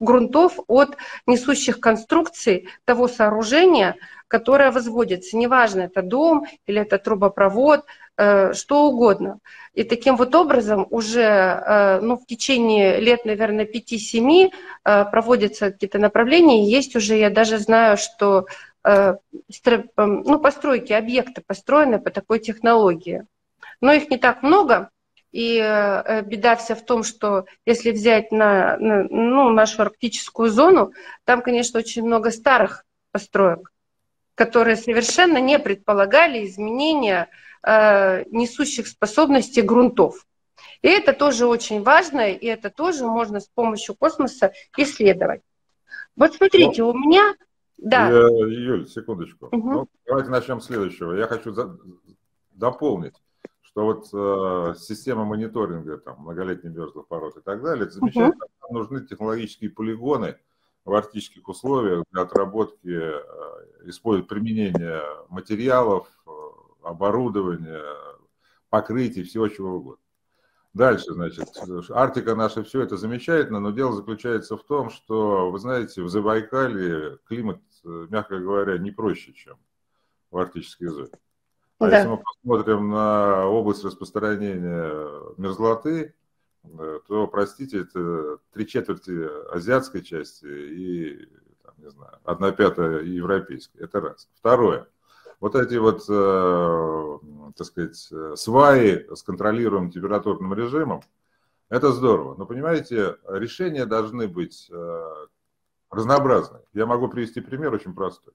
[0.00, 0.96] грунтов от
[1.26, 3.96] несущих конструкций того сооружения,
[4.28, 5.36] которое возводится.
[5.36, 7.84] Неважно, это дом или это трубопровод,
[8.20, 9.38] Э, что угодно.
[9.74, 14.50] И таким вот образом уже э, ну, в течение лет, наверное, 5-7
[14.84, 16.68] э, проводятся какие-то направления.
[16.68, 18.46] Есть уже, я даже знаю, что
[18.84, 23.26] ну, постройки, объекты построены по такой технологии.
[23.82, 24.88] Но их не так много,
[25.30, 25.58] и
[26.26, 30.92] беда вся в том, что если взять на, на ну, нашу арктическую зону,
[31.24, 33.72] там, конечно, очень много старых построек,
[34.34, 37.28] которые совершенно не предполагали изменения
[37.62, 40.26] Э, несущих способностей грунтов.
[40.82, 45.42] И это тоже очень важно, и это тоже можно с помощью космоса исследовать.
[46.14, 47.34] Вот смотрите, ну, у меня...
[47.76, 48.08] Да.
[48.08, 49.46] Я, Юль, секундочку.
[49.46, 49.70] Угу.
[49.70, 51.14] Ну, давайте начнем с следующего.
[51.14, 51.76] Я хочу за...
[52.52, 53.14] дополнить,
[53.78, 58.46] что вот э, система мониторинга там, многолетних мерзлых пород и так далее, это замечательно.
[58.62, 58.74] Угу.
[58.74, 60.36] нужны технологические полигоны
[60.84, 63.22] в арктических условиях для отработки, э,
[63.84, 66.30] использовать применение материалов, э,
[66.82, 67.84] оборудования,
[68.68, 70.02] покрытий, всего чего угодно.
[70.74, 71.48] Дальше, значит,
[71.90, 77.18] Арктика наша, все это замечательно, но дело заключается в том, что, вы знаете, в Забайкале
[77.28, 79.56] климат, мягко говоря, не проще, чем
[80.32, 81.10] в арктической зоне.
[81.78, 81.96] А да.
[81.96, 86.14] если мы посмотрим на область распространения мерзлоты,
[87.06, 91.28] то, простите, это три четверти азиатской части и,
[91.62, 93.78] там, не знаю, одна пятая европейской.
[93.78, 94.28] Это раз.
[94.38, 94.86] Второе
[95.40, 101.02] вот эти вот, э, так сказать, сваи с контролируемым температурным режимом,
[101.68, 102.34] это здорово.
[102.36, 105.26] Но, понимаете, решения должны быть э,
[105.90, 106.60] разнообразны.
[106.72, 108.34] Я могу привести пример очень простой.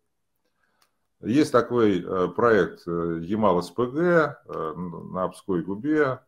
[1.23, 6.19] Есть такой э, проект Ямал-СПГ на Обской губе,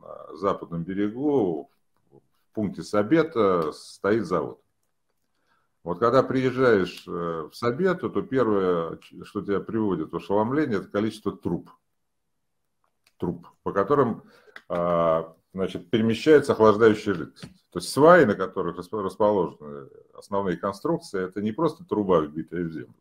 [0.00, 1.70] на западном берегу,
[2.10, 4.60] в пункте Сабета стоит завод.
[5.82, 11.32] Вот когда приезжаешь э, в Сабету, то первое, что тебя приводит в ошеломление, это количество
[11.32, 11.70] труб.
[13.18, 14.22] Труб, по которым
[14.68, 17.52] а, значит, перемещается охлаждающая жидкость.
[17.70, 22.94] То есть сваи, на которых расположены основные конструкции, это не просто труба, вбитая в землю.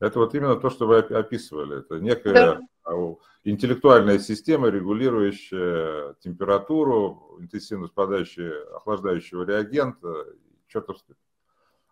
[0.00, 1.80] Это вот именно то, что вы описывали.
[1.80, 2.60] Это некая да.
[2.84, 10.26] А, интеллектуальная система, регулирующая температуру, интенсивность подачи охлаждающего реагента,
[10.68, 11.16] чертов стыд.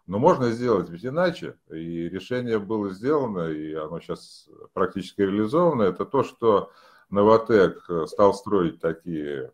[0.06, 5.82] Но можно сделать ведь иначе, и решение было сделано, и оно сейчас практически реализовано.
[5.82, 6.70] Это то, что
[7.10, 9.52] Новотек стал строить такие,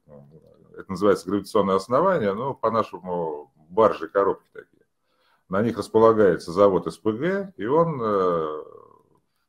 [0.77, 4.82] это называется гравитационные основания, но по-нашему баржи, коробки такие.
[5.53, 8.63] На них располагается завод СПГ, и он э,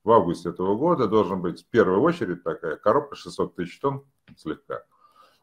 [0.04, 4.04] в августе этого года должен быть в первую очередь такая коробка 600 тысяч тонн
[4.38, 4.84] слегка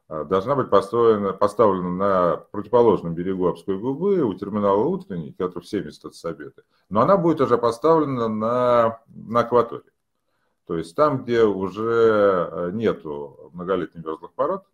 [0.07, 5.67] а, должна быть построена, поставлена на противоположном берегу Обской губы у терминала «Утренний», который в
[5.67, 6.63] 70 от Сабеты.
[6.91, 9.91] Но она будет уже поставлена на, на акватории.
[10.67, 14.65] То есть там, где уже э, нету многолетних мерзлых пород,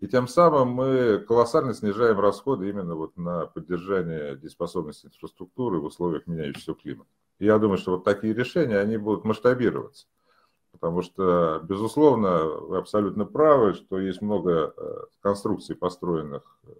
[0.00, 6.26] и тем самым мы колоссально снижаем расходы именно вот на поддержание дееспособности инфраструктуры в условиях
[6.26, 7.10] меняющегося климата.
[7.38, 10.06] И я думаю, что вот такие решения, они будут масштабироваться.
[10.72, 16.70] Потому что, безусловно, вы абсолютно правы, что есть много э, конструкций, построенных э,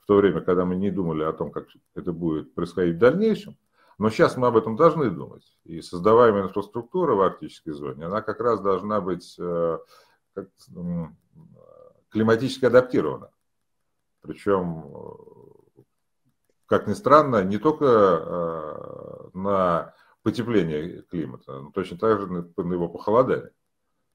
[0.00, 3.56] в то время, когда мы не думали о том, как это будет происходить в дальнейшем.
[3.98, 5.44] Но сейчас мы об этом должны думать.
[5.64, 9.78] И создаваемая инфраструктура в арктической зоне, она как раз должна быть э,
[12.14, 13.28] климатически адаптирована.
[14.22, 14.84] Причем,
[16.64, 19.92] как ни странно, не только на
[20.22, 23.50] потепление климата, но точно так же на, его похолодание.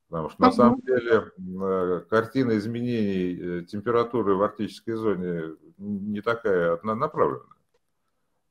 [0.09, 6.73] Потому что на самом деле э, картина изменений э, температуры в арктической зоне не такая
[6.73, 7.45] однонаправленная.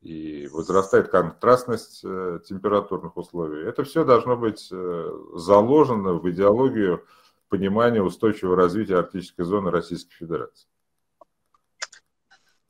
[0.02, 3.64] И возрастает контрастность э, температурных условий.
[3.64, 4.70] Это все должно быть
[5.34, 7.04] заложено в идеологию
[7.48, 10.68] понимания устойчивого развития арктической зоны Российской Федерации.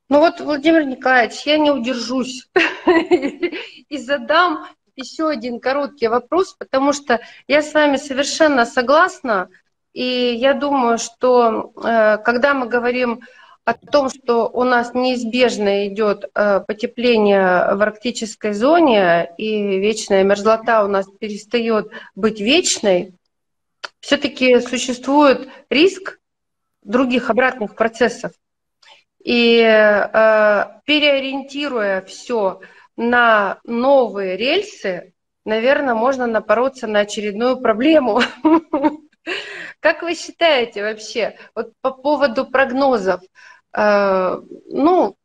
[0.09, 2.49] Ну вот, Владимир Николаевич, я не удержусь
[2.87, 4.67] и задам
[4.97, 9.49] еще один короткий вопрос, потому что я с вами совершенно согласна,
[9.93, 13.21] и я думаю, что э, когда мы говорим
[13.65, 20.85] о том, что у нас неизбежно идет э, потепление в арктической зоне, и вечная мерзлота
[20.85, 23.13] у нас перестает быть вечной,
[24.01, 26.19] все-таки существует риск
[26.83, 28.33] других обратных процессов.
[29.23, 32.61] И э, переориентируя все
[32.97, 35.13] на новые рельсы,
[35.45, 38.21] наверное, можно напороться на очередную проблему.
[39.81, 43.21] Как вы считаете вообще, вот по поводу прогнозов,
[43.77, 45.17] э, ну,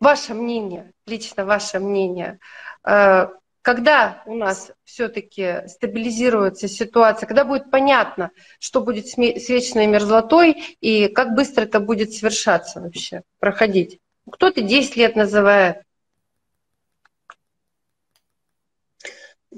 [0.00, 2.38] ваше мнение, лично ваше мнение,
[2.84, 3.28] э,
[3.66, 11.08] когда у нас все-таки стабилизируется ситуация, когда будет понятно, что будет с вечной мерзлотой и
[11.08, 13.98] как быстро это будет совершаться вообще, проходить?
[14.30, 15.78] Кто-то 10 лет называет,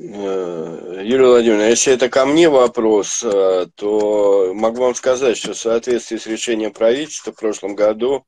[0.00, 5.58] Э, Юлия Владимировна, если это ко мне вопрос, э, то могу вам сказать, что в
[5.58, 8.24] соответствии с решением правительства в прошлом году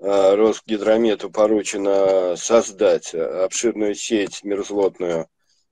[0.00, 5.28] Росгидромету поручено создать обширную сеть мерзлотную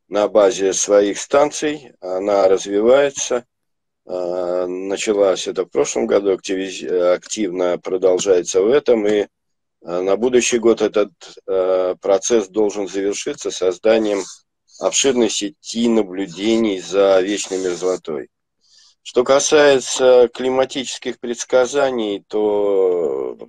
[0.08, 1.92] на базе своих станций.
[2.00, 3.44] Она развивается.
[4.04, 9.06] Началась это в прошлом году, активно продолжается в этом.
[9.06, 9.26] И
[9.82, 11.12] на будущий год этот
[12.00, 14.22] процесс должен завершиться созданием
[14.80, 18.28] обширной сети наблюдений за вечной мерзлотой.
[19.02, 23.44] Что касается климатических предсказаний, то э,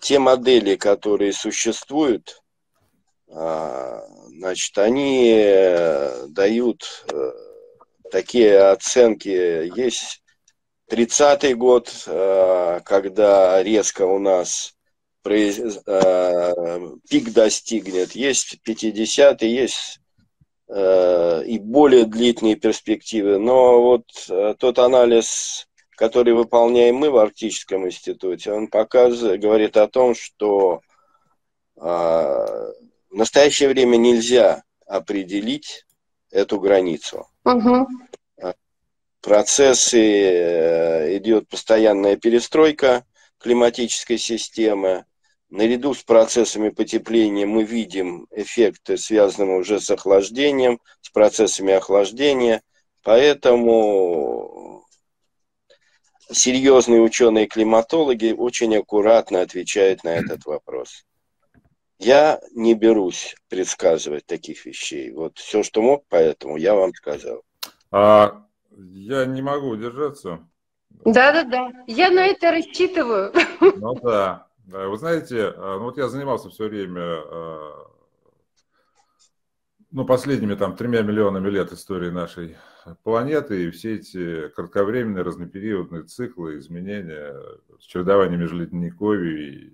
[0.00, 2.42] те модели, которые существуют,
[3.28, 7.32] э, значит, они э, дают э,
[8.10, 9.28] такие оценки.
[9.28, 10.22] Есть
[10.90, 14.74] 30-й год, э, когда резко у нас
[15.24, 16.52] Э,
[17.08, 18.12] пик достигнет.
[18.12, 20.00] Есть 50 есть
[20.68, 23.38] э, и более длительные перспективы.
[23.38, 25.68] Но вот э, тот анализ,
[26.00, 30.80] который выполняем мы в Арктическом институте, он показывает, говорит о том, что
[31.76, 32.74] в
[33.10, 35.84] настоящее время нельзя определить
[36.30, 37.28] эту границу.
[37.44, 37.86] Угу.
[39.20, 39.98] Процессы
[41.18, 43.04] идет постоянная перестройка
[43.36, 45.04] климатической системы.
[45.50, 52.62] Наряду с процессами потепления мы видим эффекты, связанные уже с охлаждением, с процессами охлаждения.
[53.02, 54.79] Поэтому
[56.32, 61.04] серьезные ученые-климатологи очень аккуратно отвечают на этот вопрос.
[61.98, 65.12] Я не берусь предсказывать таких вещей.
[65.12, 67.42] Вот все, что мог, поэтому я вам сказал.
[67.90, 70.46] А, я не могу удержаться.
[71.04, 73.32] Да-да-да, я на это рассчитываю.
[73.60, 77.86] Ну да, вы знаете, а, ну вот я занимался все время а,
[79.90, 82.56] ну, последними там тремя миллионами лет истории нашей
[83.02, 87.36] планеты и все эти кратковременные разнопериодные циклы изменения,
[87.78, 89.72] чередование между ледниковью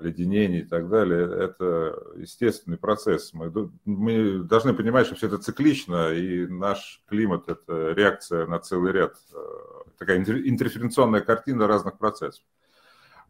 [0.00, 3.32] леденений и так далее, это естественный процесс.
[3.32, 3.50] Мы,
[3.86, 9.16] мы должны понимать, что все это циклично, и наш климат– это реакция на целый ряд,
[9.32, 12.44] а, такая интерференционная картина разных процессов.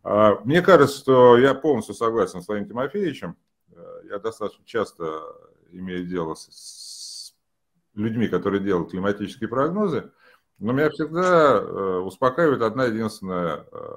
[0.03, 3.37] А, мне кажется, что я полностью согласен с Владимиром Тимофеевичем.
[3.73, 5.23] Э, я достаточно часто
[5.71, 6.49] имею дело с
[7.99, 10.11] людьми, которые делают климатические прогнозы,
[10.59, 13.97] но меня всегда э, успокаивает одна единственная э,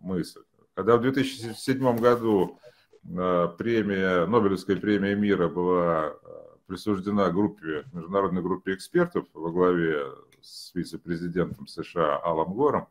[0.00, 0.40] мысль.
[0.74, 2.58] Когда в 2007 году
[3.02, 6.14] премия, Нобелевская премия мира была
[6.66, 10.06] присуждена группе, международной группе экспертов во главе
[10.40, 12.88] с вице-президентом США Алом Гором,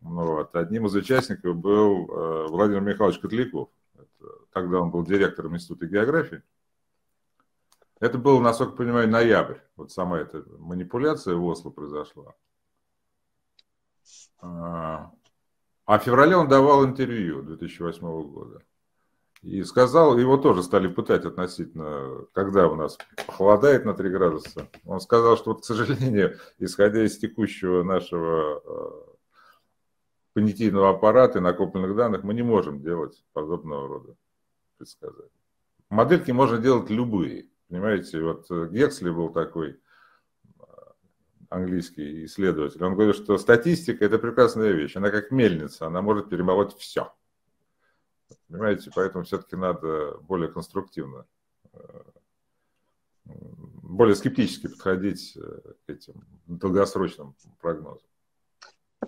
[0.00, 0.54] вот.
[0.56, 3.68] Одним из участников был э, Владимир Михайлович Котляков.
[3.94, 6.42] Это, тогда он был директором Института географии.
[8.00, 9.58] Это был, насколько понимаю, ноябрь.
[9.76, 12.34] Вот сама эта манипуляция в Осло произошла.
[14.38, 15.12] А,
[15.84, 18.00] а в феврале он давал интервью 2008
[18.32, 18.62] года.
[19.42, 24.68] И сказал, его тоже стали пытать относительно, когда у нас похолодает на 3 градуса.
[24.84, 29.10] Он сказал, что, вот, к сожалению, исходя из текущего нашего э,
[30.34, 34.16] понятийного аппарата и накопленных данных мы не можем делать подобного рода
[34.78, 35.30] предсказания.
[35.90, 37.49] Модельки можно делать любые.
[37.70, 39.80] Понимаете, вот Гексли был такой
[40.58, 40.62] э,
[41.50, 42.82] английский исследователь.
[42.82, 44.96] Он говорит, что статистика– это прекрасная вещь.
[44.96, 47.14] Она как мельница, она может перемолоть все.
[48.48, 51.26] Понимаете, поэтому все-таки надо более конструктивно,
[51.72, 52.02] э,
[53.24, 58.09] более скептически подходить э, к этим долгосрочным прогнозам.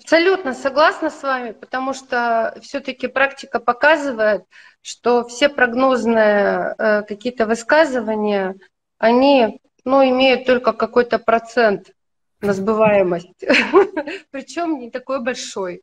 [0.03, 4.45] Абсолютно согласна с вами, потому что все-таки практика показывает,
[4.81, 8.57] что все прогнозные э, какие-то высказывания,
[8.99, 11.93] они ну, имеют только какой-то процент
[12.41, 13.29] на сбываемость,
[14.33, 15.83] причем не такой большой.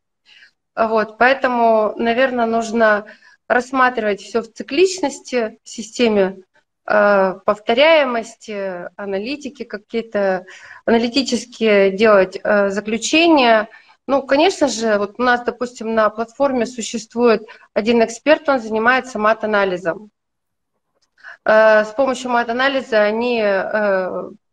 [0.76, 3.06] Вот, поэтому, наверное, нужно
[3.48, 6.44] рассматривать все в цикличности в системе
[6.86, 10.46] э, повторяемости, аналитики какие-то,
[10.86, 13.70] аналитические делать э, заключения.
[14.10, 17.44] Ну, конечно же, вот у нас, допустим, на платформе существует
[17.76, 20.10] один эксперт, он занимается мат-анализом.
[21.46, 23.46] С помощью мат-анализа они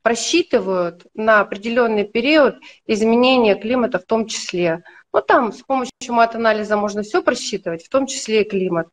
[0.03, 4.83] просчитывают на определенный период изменения климата в том числе.
[5.15, 8.89] Ну, там с помощью мат-анализа можно все просчитывать, в том числе и климат.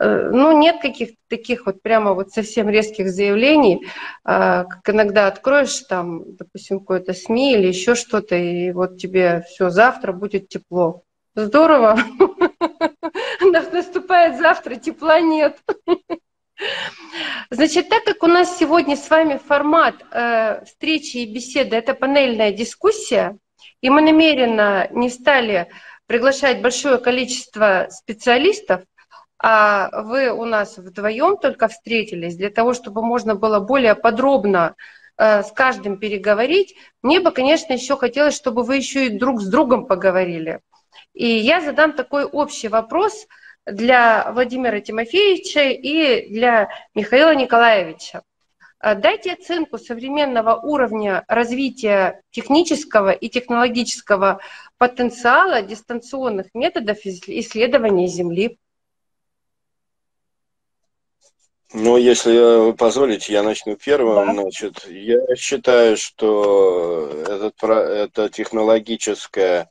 [0.00, 3.86] Э, ну, нет каких-то таких вот прямо вот совсем резких заявлений,
[4.24, 9.70] а, как иногда откроешь там, допустим, какое-то СМИ или еще что-то, и вот тебе все,
[9.70, 11.02] завтра будет тепло.
[11.34, 11.98] Здорово.
[13.40, 15.58] Наступает завтра, тепла нет.
[17.50, 22.52] Значит, так как у нас сегодня с вами формат э, встречи и беседы– это панельная
[22.52, 23.36] дискуссия,
[23.80, 25.68] и мы намеренно не стали
[26.06, 28.82] приглашать большое количество специалистов,
[29.38, 34.74] а вы у нас вдвоем только встретились для того, чтобы можно было более подробно
[35.16, 39.46] э, с каждым переговорить, мне бы, конечно, еще хотелось, чтобы вы еще и друг с
[39.48, 40.60] другом поговорили.
[41.14, 43.26] И я задам такой общий вопрос–
[43.70, 48.22] для Владимира Тимофеевича и для Михаила Николаевича.
[48.80, 54.40] А дайте оценку современного уровня развития технического и технологического
[54.78, 58.58] потенциала дистанционных методов исследования Земли.
[61.72, 64.26] Ну, если вы позволите, я начну первым.
[64.26, 64.32] Да.
[64.32, 69.68] Значит, я считаю, что этот, это технологическая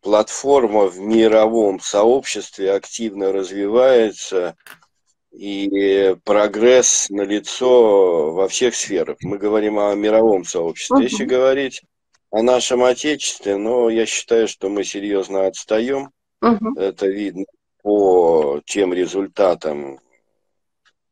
[0.00, 4.56] платформа в мировом сообществе активно развивается,
[5.36, 9.18] и прогресс налицо во всех сферах.
[9.20, 10.96] Мы говорим о мировом сообществе.
[10.98, 11.08] Uh-huh.
[11.10, 11.82] Если говорить
[12.30, 16.10] о нашем отечестве, ну, я считаю, что мы серьезно отстаем.
[16.42, 16.78] Uh-huh.
[16.78, 17.44] Это видно
[17.82, 20.00] по тем результатам,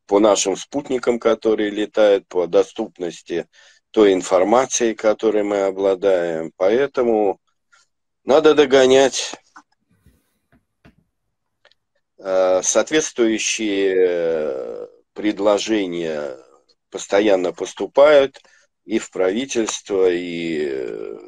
[0.07, 3.47] по нашим спутникам, которые летают, по доступности
[3.91, 6.53] той информации, которой мы обладаем.
[6.57, 7.41] Поэтому
[8.25, 9.35] надо догонять.
[12.19, 16.37] Э, соответствующие э, предложения
[16.91, 18.41] постоянно поступают
[18.85, 21.19] и в правительство, и э,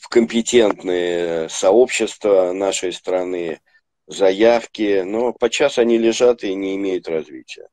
[0.00, 3.60] в компетентные сообщества нашей страны
[4.08, 7.68] заявки, но подчас они лежат и не имеют развития.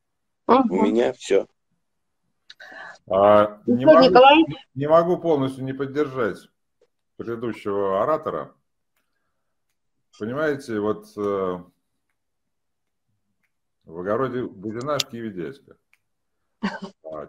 [0.48, 0.76] Угу.
[0.76, 1.48] У меня все.
[3.10, 6.50] А, не, могу, не могу полностью не поддержать
[7.18, 8.54] предыдущего оратора.
[10.18, 11.60] Понимаете, вот э,
[13.86, 15.78] в огороде Будина, в Киеве дядька.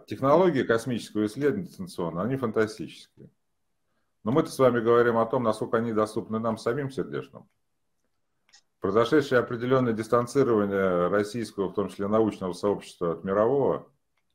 [0.07, 3.29] Технологии космического исследования дистанционно, они фантастические.
[4.23, 7.47] Но мы-то с вами говорим о том, насколько они доступны нам самим сердечным.
[8.79, 13.87] Произошедшее определенное дистанцирование российского, в том числе научного сообщества от мирового,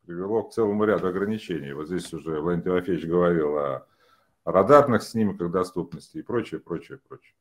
[0.05, 1.73] привело к целому ряду ограничений.
[1.73, 3.87] Вот здесь уже Владимир Тимофеевич говорил о
[4.45, 7.35] радарных снимках доступности и прочее, прочее, прочее.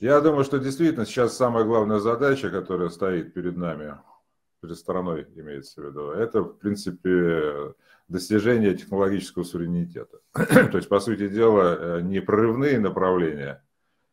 [0.00, 3.96] Я думаю, что действительно сейчас самая главная задача, которая стоит перед нами,
[4.60, 7.74] перед страной имеется в виду, это, в принципе,
[8.08, 10.18] достижение технологического суверенитета.
[10.32, 13.62] То есть, по сути дела, э, не прорывные направления,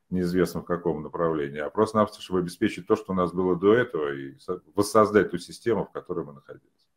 [0.09, 4.13] неизвестно в каком направлении, а просто-напросто, чтобы обеспечить то, что у нас было до этого,
[4.13, 4.35] и
[4.75, 6.87] воссоздать ту систему, в которой мы находились.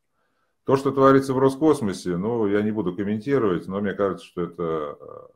[0.65, 4.97] То, что творится в Роскосмосе, ну, я не буду комментировать, но мне кажется, что это
[5.01, 5.27] э,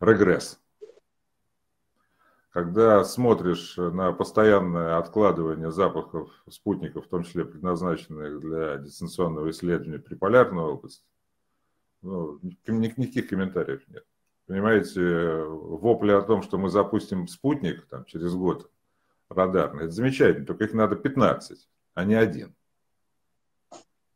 [0.00, 0.60] регресс.
[2.50, 10.62] Когда смотришь на постоянное откладывание запахов спутников, в том числе предназначенных для дистанционного исследования приполярной
[10.62, 11.04] области,
[12.02, 14.04] ну, никаких комментариев нет.
[14.46, 18.70] Понимаете, вопли о том, что мы запустим спутник там, через год
[19.28, 22.54] радарный, это замечательно, только их надо 15 а не один.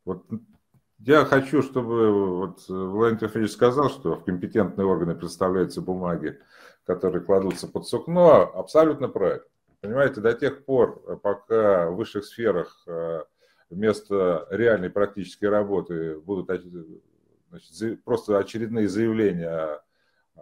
[0.05, 0.25] Вот
[0.99, 6.39] я хочу, чтобы вот Владимир Тимофеевич сказал, что в компетентные органы представляются бумаги,
[6.85, 9.45] которые кладутся под сукно, абсолютно правильно.
[9.81, 13.23] Понимаете, до тех пор, пока в высших сферах э,
[13.71, 16.51] вместо реальной практической работы будут
[17.51, 19.83] значит, просто очередные заявления о,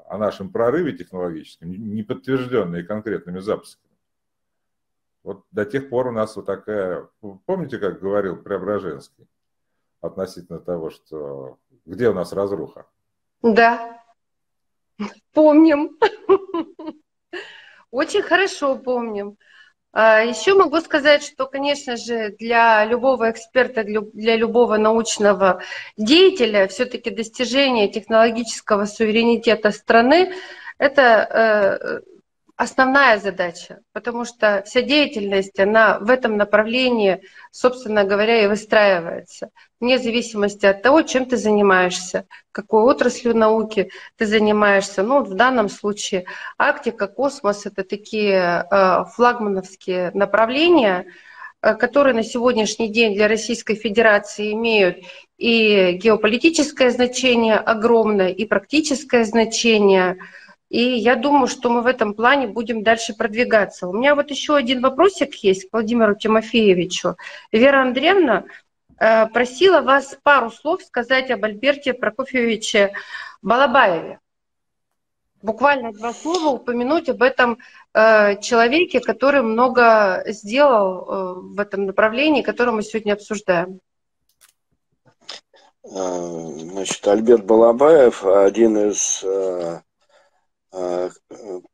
[0.09, 3.87] о нашем прорыве технологическом, не подтвержденные конкретными запусками,
[5.27, 7.09] вот до тех пор у нас вот такая...
[7.47, 9.27] Помните, как говорил Преображенский
[10.01, 12.87] относительно того, что где у нас разруха?
[13.43, 14.05] Да,
[15.33, 15.99] помним.
[17.91, 19.37] Очень хорошо помним.
[19.99, 25.63] А, Еще могу сказать, что, конечно же, для любого эксперта, для любого научного
[25.97, 30.35] деятеля все-таки достижение технологического суверенитета страны–
[30.79, 32.16] это э,
[32.57, 39.99] основная задача, потому что вся деятельность, она в этом направлении, собственно говоря, и выстраивается, вне
[39.99, 45.03] зависимости от того, чем ты занимаешься, какой отраслью науки ты занимаешься.
[45.03, 46.25] Ну, в данном случае
[46.57, 51.07] Арктика, космос– это такие э, флагмановские направления,
[51.61, 55.05] э, которые на сегодняшний день для Российской Федерации имеют
[55.37, 60.17] и геополитическое значение огромное, и практическое значение–
[60.69, 63.87] и я думаю, что мы в этом плане будем дальше продвигаться.
[63.87, 67.17] У меня вот еще один вопросик есть к Владимиру Тимофеевичу.
[67.53, 68.45] Вера Андреевна
[68.99, 72.93] э, просила вас пару слов сказать об Альберте Прокофьевиче
[73.43, 74.19] Балабаеве.
[75.43, 77.59] Буквально два слова упомянуть об этом
[77.95, 83.79] э, человеке, который много сделал э, в этом направлении, которое мы сегодня обсуждаем.
[85.85, 89.25] Значит, Альберт Балабаев один из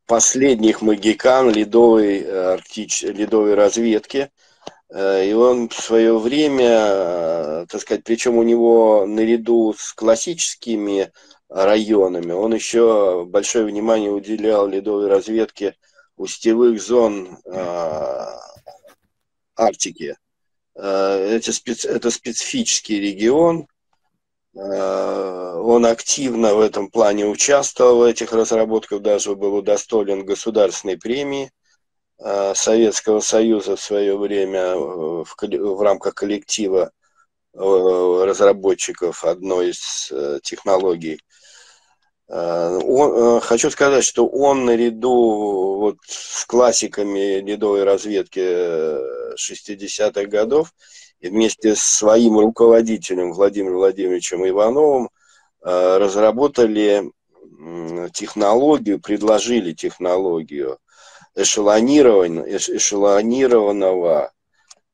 [0.07, 3.03] последних магикан ледовой, э, арктич...
[3.03, 4.30] ледовой разведки.
[4.90, 11.12] Э, и он в свое время, так сказать, причем у него наряду с классическими
[11.49, 15.76] районами, он еще большое внимание уделял ледовой разведке
[16.16, 17.38] устевых зон
[19.55, 20.16] Арктики.
[20.74, 21.86] Это, специ...
[21.88, 23.71] это специфический регион, Э,
[24.55, 31.50] он активно в этом плане участвовал в этих разработках, даже был удостоен государственной премии
[32.18, 36.92] э, Советского Союза в свое время э, в, в рамках коллектива
[37.55, 40.11] разработчиков одной из
[40.42, 41.20] технологий.
[42.26, 48.40] Он, хочу сказать, что он наряду вот с классиками ледовой разведки
[49.34, 50.72] 60-х годов
[51.20, 55.10] и вместе с своим руководителем Владимиром Владимировичем Ивановым
[55.64, 57.10] э, разработали
[58.12, 60.78] технологию, предложили технологию
[61.34, 64.32] эшелонированного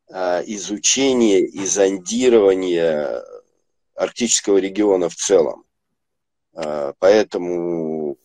[0.08, 3.24] э, изучения и зондирования
[3.94, 5.64] арктического региона в целом.
[6.54, 8.18] Э, поэтому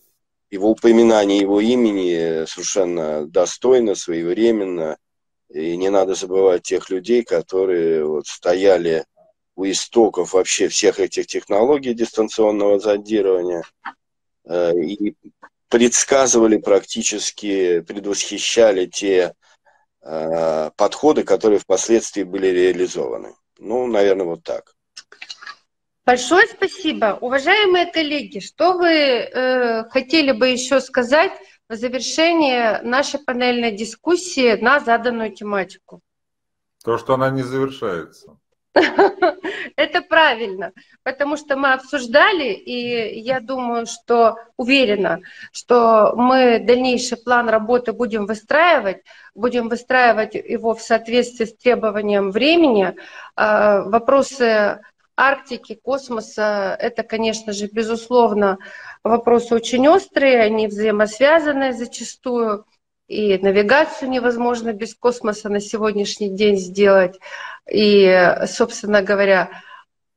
[0.52, 4.98] его упоминание его имени совершенно достойно, своевременно
[5.54, 9.06] и не надо забывать тех людей, которые вот стояли
[9.56, 13.64] у истоков вообще всех этих технологий дистанционного зондирования
[14.46, 15.16] э, и
[15.70, 19.36] предсказывали практически, предвосхищали те
[20.02, 23.36] э, подходы, которые впоследствии были реализованы.
[23.60, 24.74] Ну, наверное, вот так.
[26.04, 27.18] Большое спасибо.
[27.22, 31.32] Уважаемые коллеги, что вы э, хотели бы еще сказать
[31.74, 36.02] в завершение нашей панельной дискуссии на заданную тематику.
[36.84, 38.38] То, что она не завершается.
[39.76, 40.72] Это правильно,
[41.04, 45.20] потому что мы обсуждали, и я думаю, что уверена,
[45.52, 49.04] что мы дальнейший план работы будем выстраивать,
[49.36, 52.96] будем выстраивать его в соответствии с требованием времени.
[53.36, 54.80] А, вопросы
[55.16, 58.58] Арктики, космоса, это, конечно же, безусловно,
[59.04, 62.66] вопросы очень острые, они взаимосвязаны зачастую,
[63.08, 67.20] и навигацию невозможно без космоса на сегодняшний день сделать.
[67.70, 69.62] И, собственно говоря,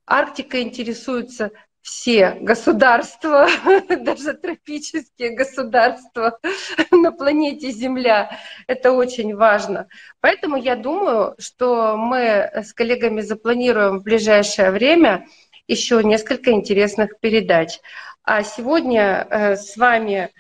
[0.07, 1.51] Арктика интересуется
[1.83, 3.49] все государства,
[3.89, 6.39] даже тропические государства
[6.91, 8.39] на планете Земля.
[8.67, 9.89] Это очень важно.
[10.21, 15.27] Поэтому я думаю, что мы с коллегами запланируем в ближайшее время
[15.69, 17.79] еще несколько интересных передач.
[18.27, 20.31] А сегодня э, с вами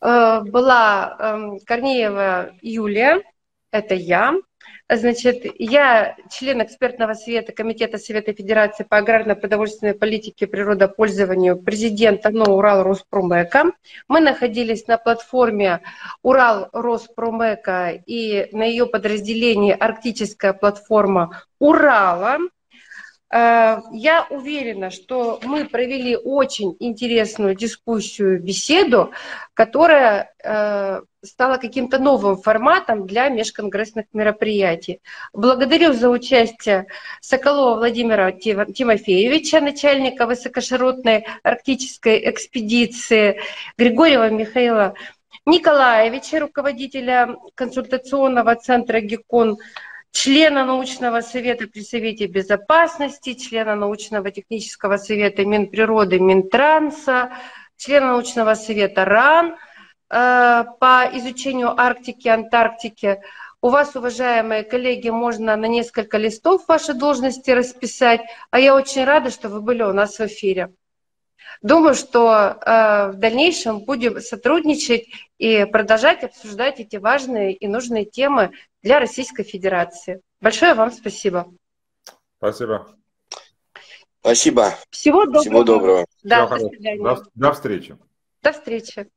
[0.00, 3.22] э, была эм, Корнеева Юлия,
[3.70, 4.34] это я,
[4.88, 12.44] Значит, я член экспертного совета Комитета Совета Федерации по аграрно-продовольственной политике и природопользованию президента НО
[12.54, 13.72] Урал Роспромека.
[14.06, 15.80] Мы находились на платформе
[16.22, 22.38] Урал Роспромека и на ее подразделении Арктическая платформа Урала.
[23.32, 29.12] Э, я уверена, что мы провели очень интересную дискуссию, беседу,
[29.54, 35.00] которая э, стала каким-то новым форматом для межконгрессных мероприятий.
[35.32, 36.86] Благодарю за участие
[37.20, 43.40] Соколова Владимира Тимофеевича, начальника высокоширотной арктической экспедиции,
[43.76, 44.94] Григорьева Михаила
[45.46, 49.58] Николаевича, руководителя консультационного центра ГИКОН,
[50.16, 57.32] члена научного совета при Совете Безопасности, члена научного технического совета Минприроды, Минтранса,
[57.76, 59.56] члена научного совета РАН
[60.08, 63.20] э, по изучению Арктики, Антарктики.
[63.60, 69.30] У вас, уважаемые коллеги, можно на несколько листов ваши должности расписать, а я очень рада,
[69.30, 70.72] что вы были у нас в эфире.
[71.62, 78.52] Думаю, что э, в дальнейшем будем сотрудничать и продолжать обсуждать эти важные и нужные темы
[78.82, 80.20] для Российской Федерации.
[80.40, 81.52] Большое вам спасибо.
[82.38, 82.96] Спасибо.
[84.20, 84.74] Спасибо.
[84.90, 85.42] Всего доброго.
[85.42, 86.06] Всего доброго.
[86.22, 87.96] Да, до, до, до, до встречи.
[88.42, 89.08] До встречи.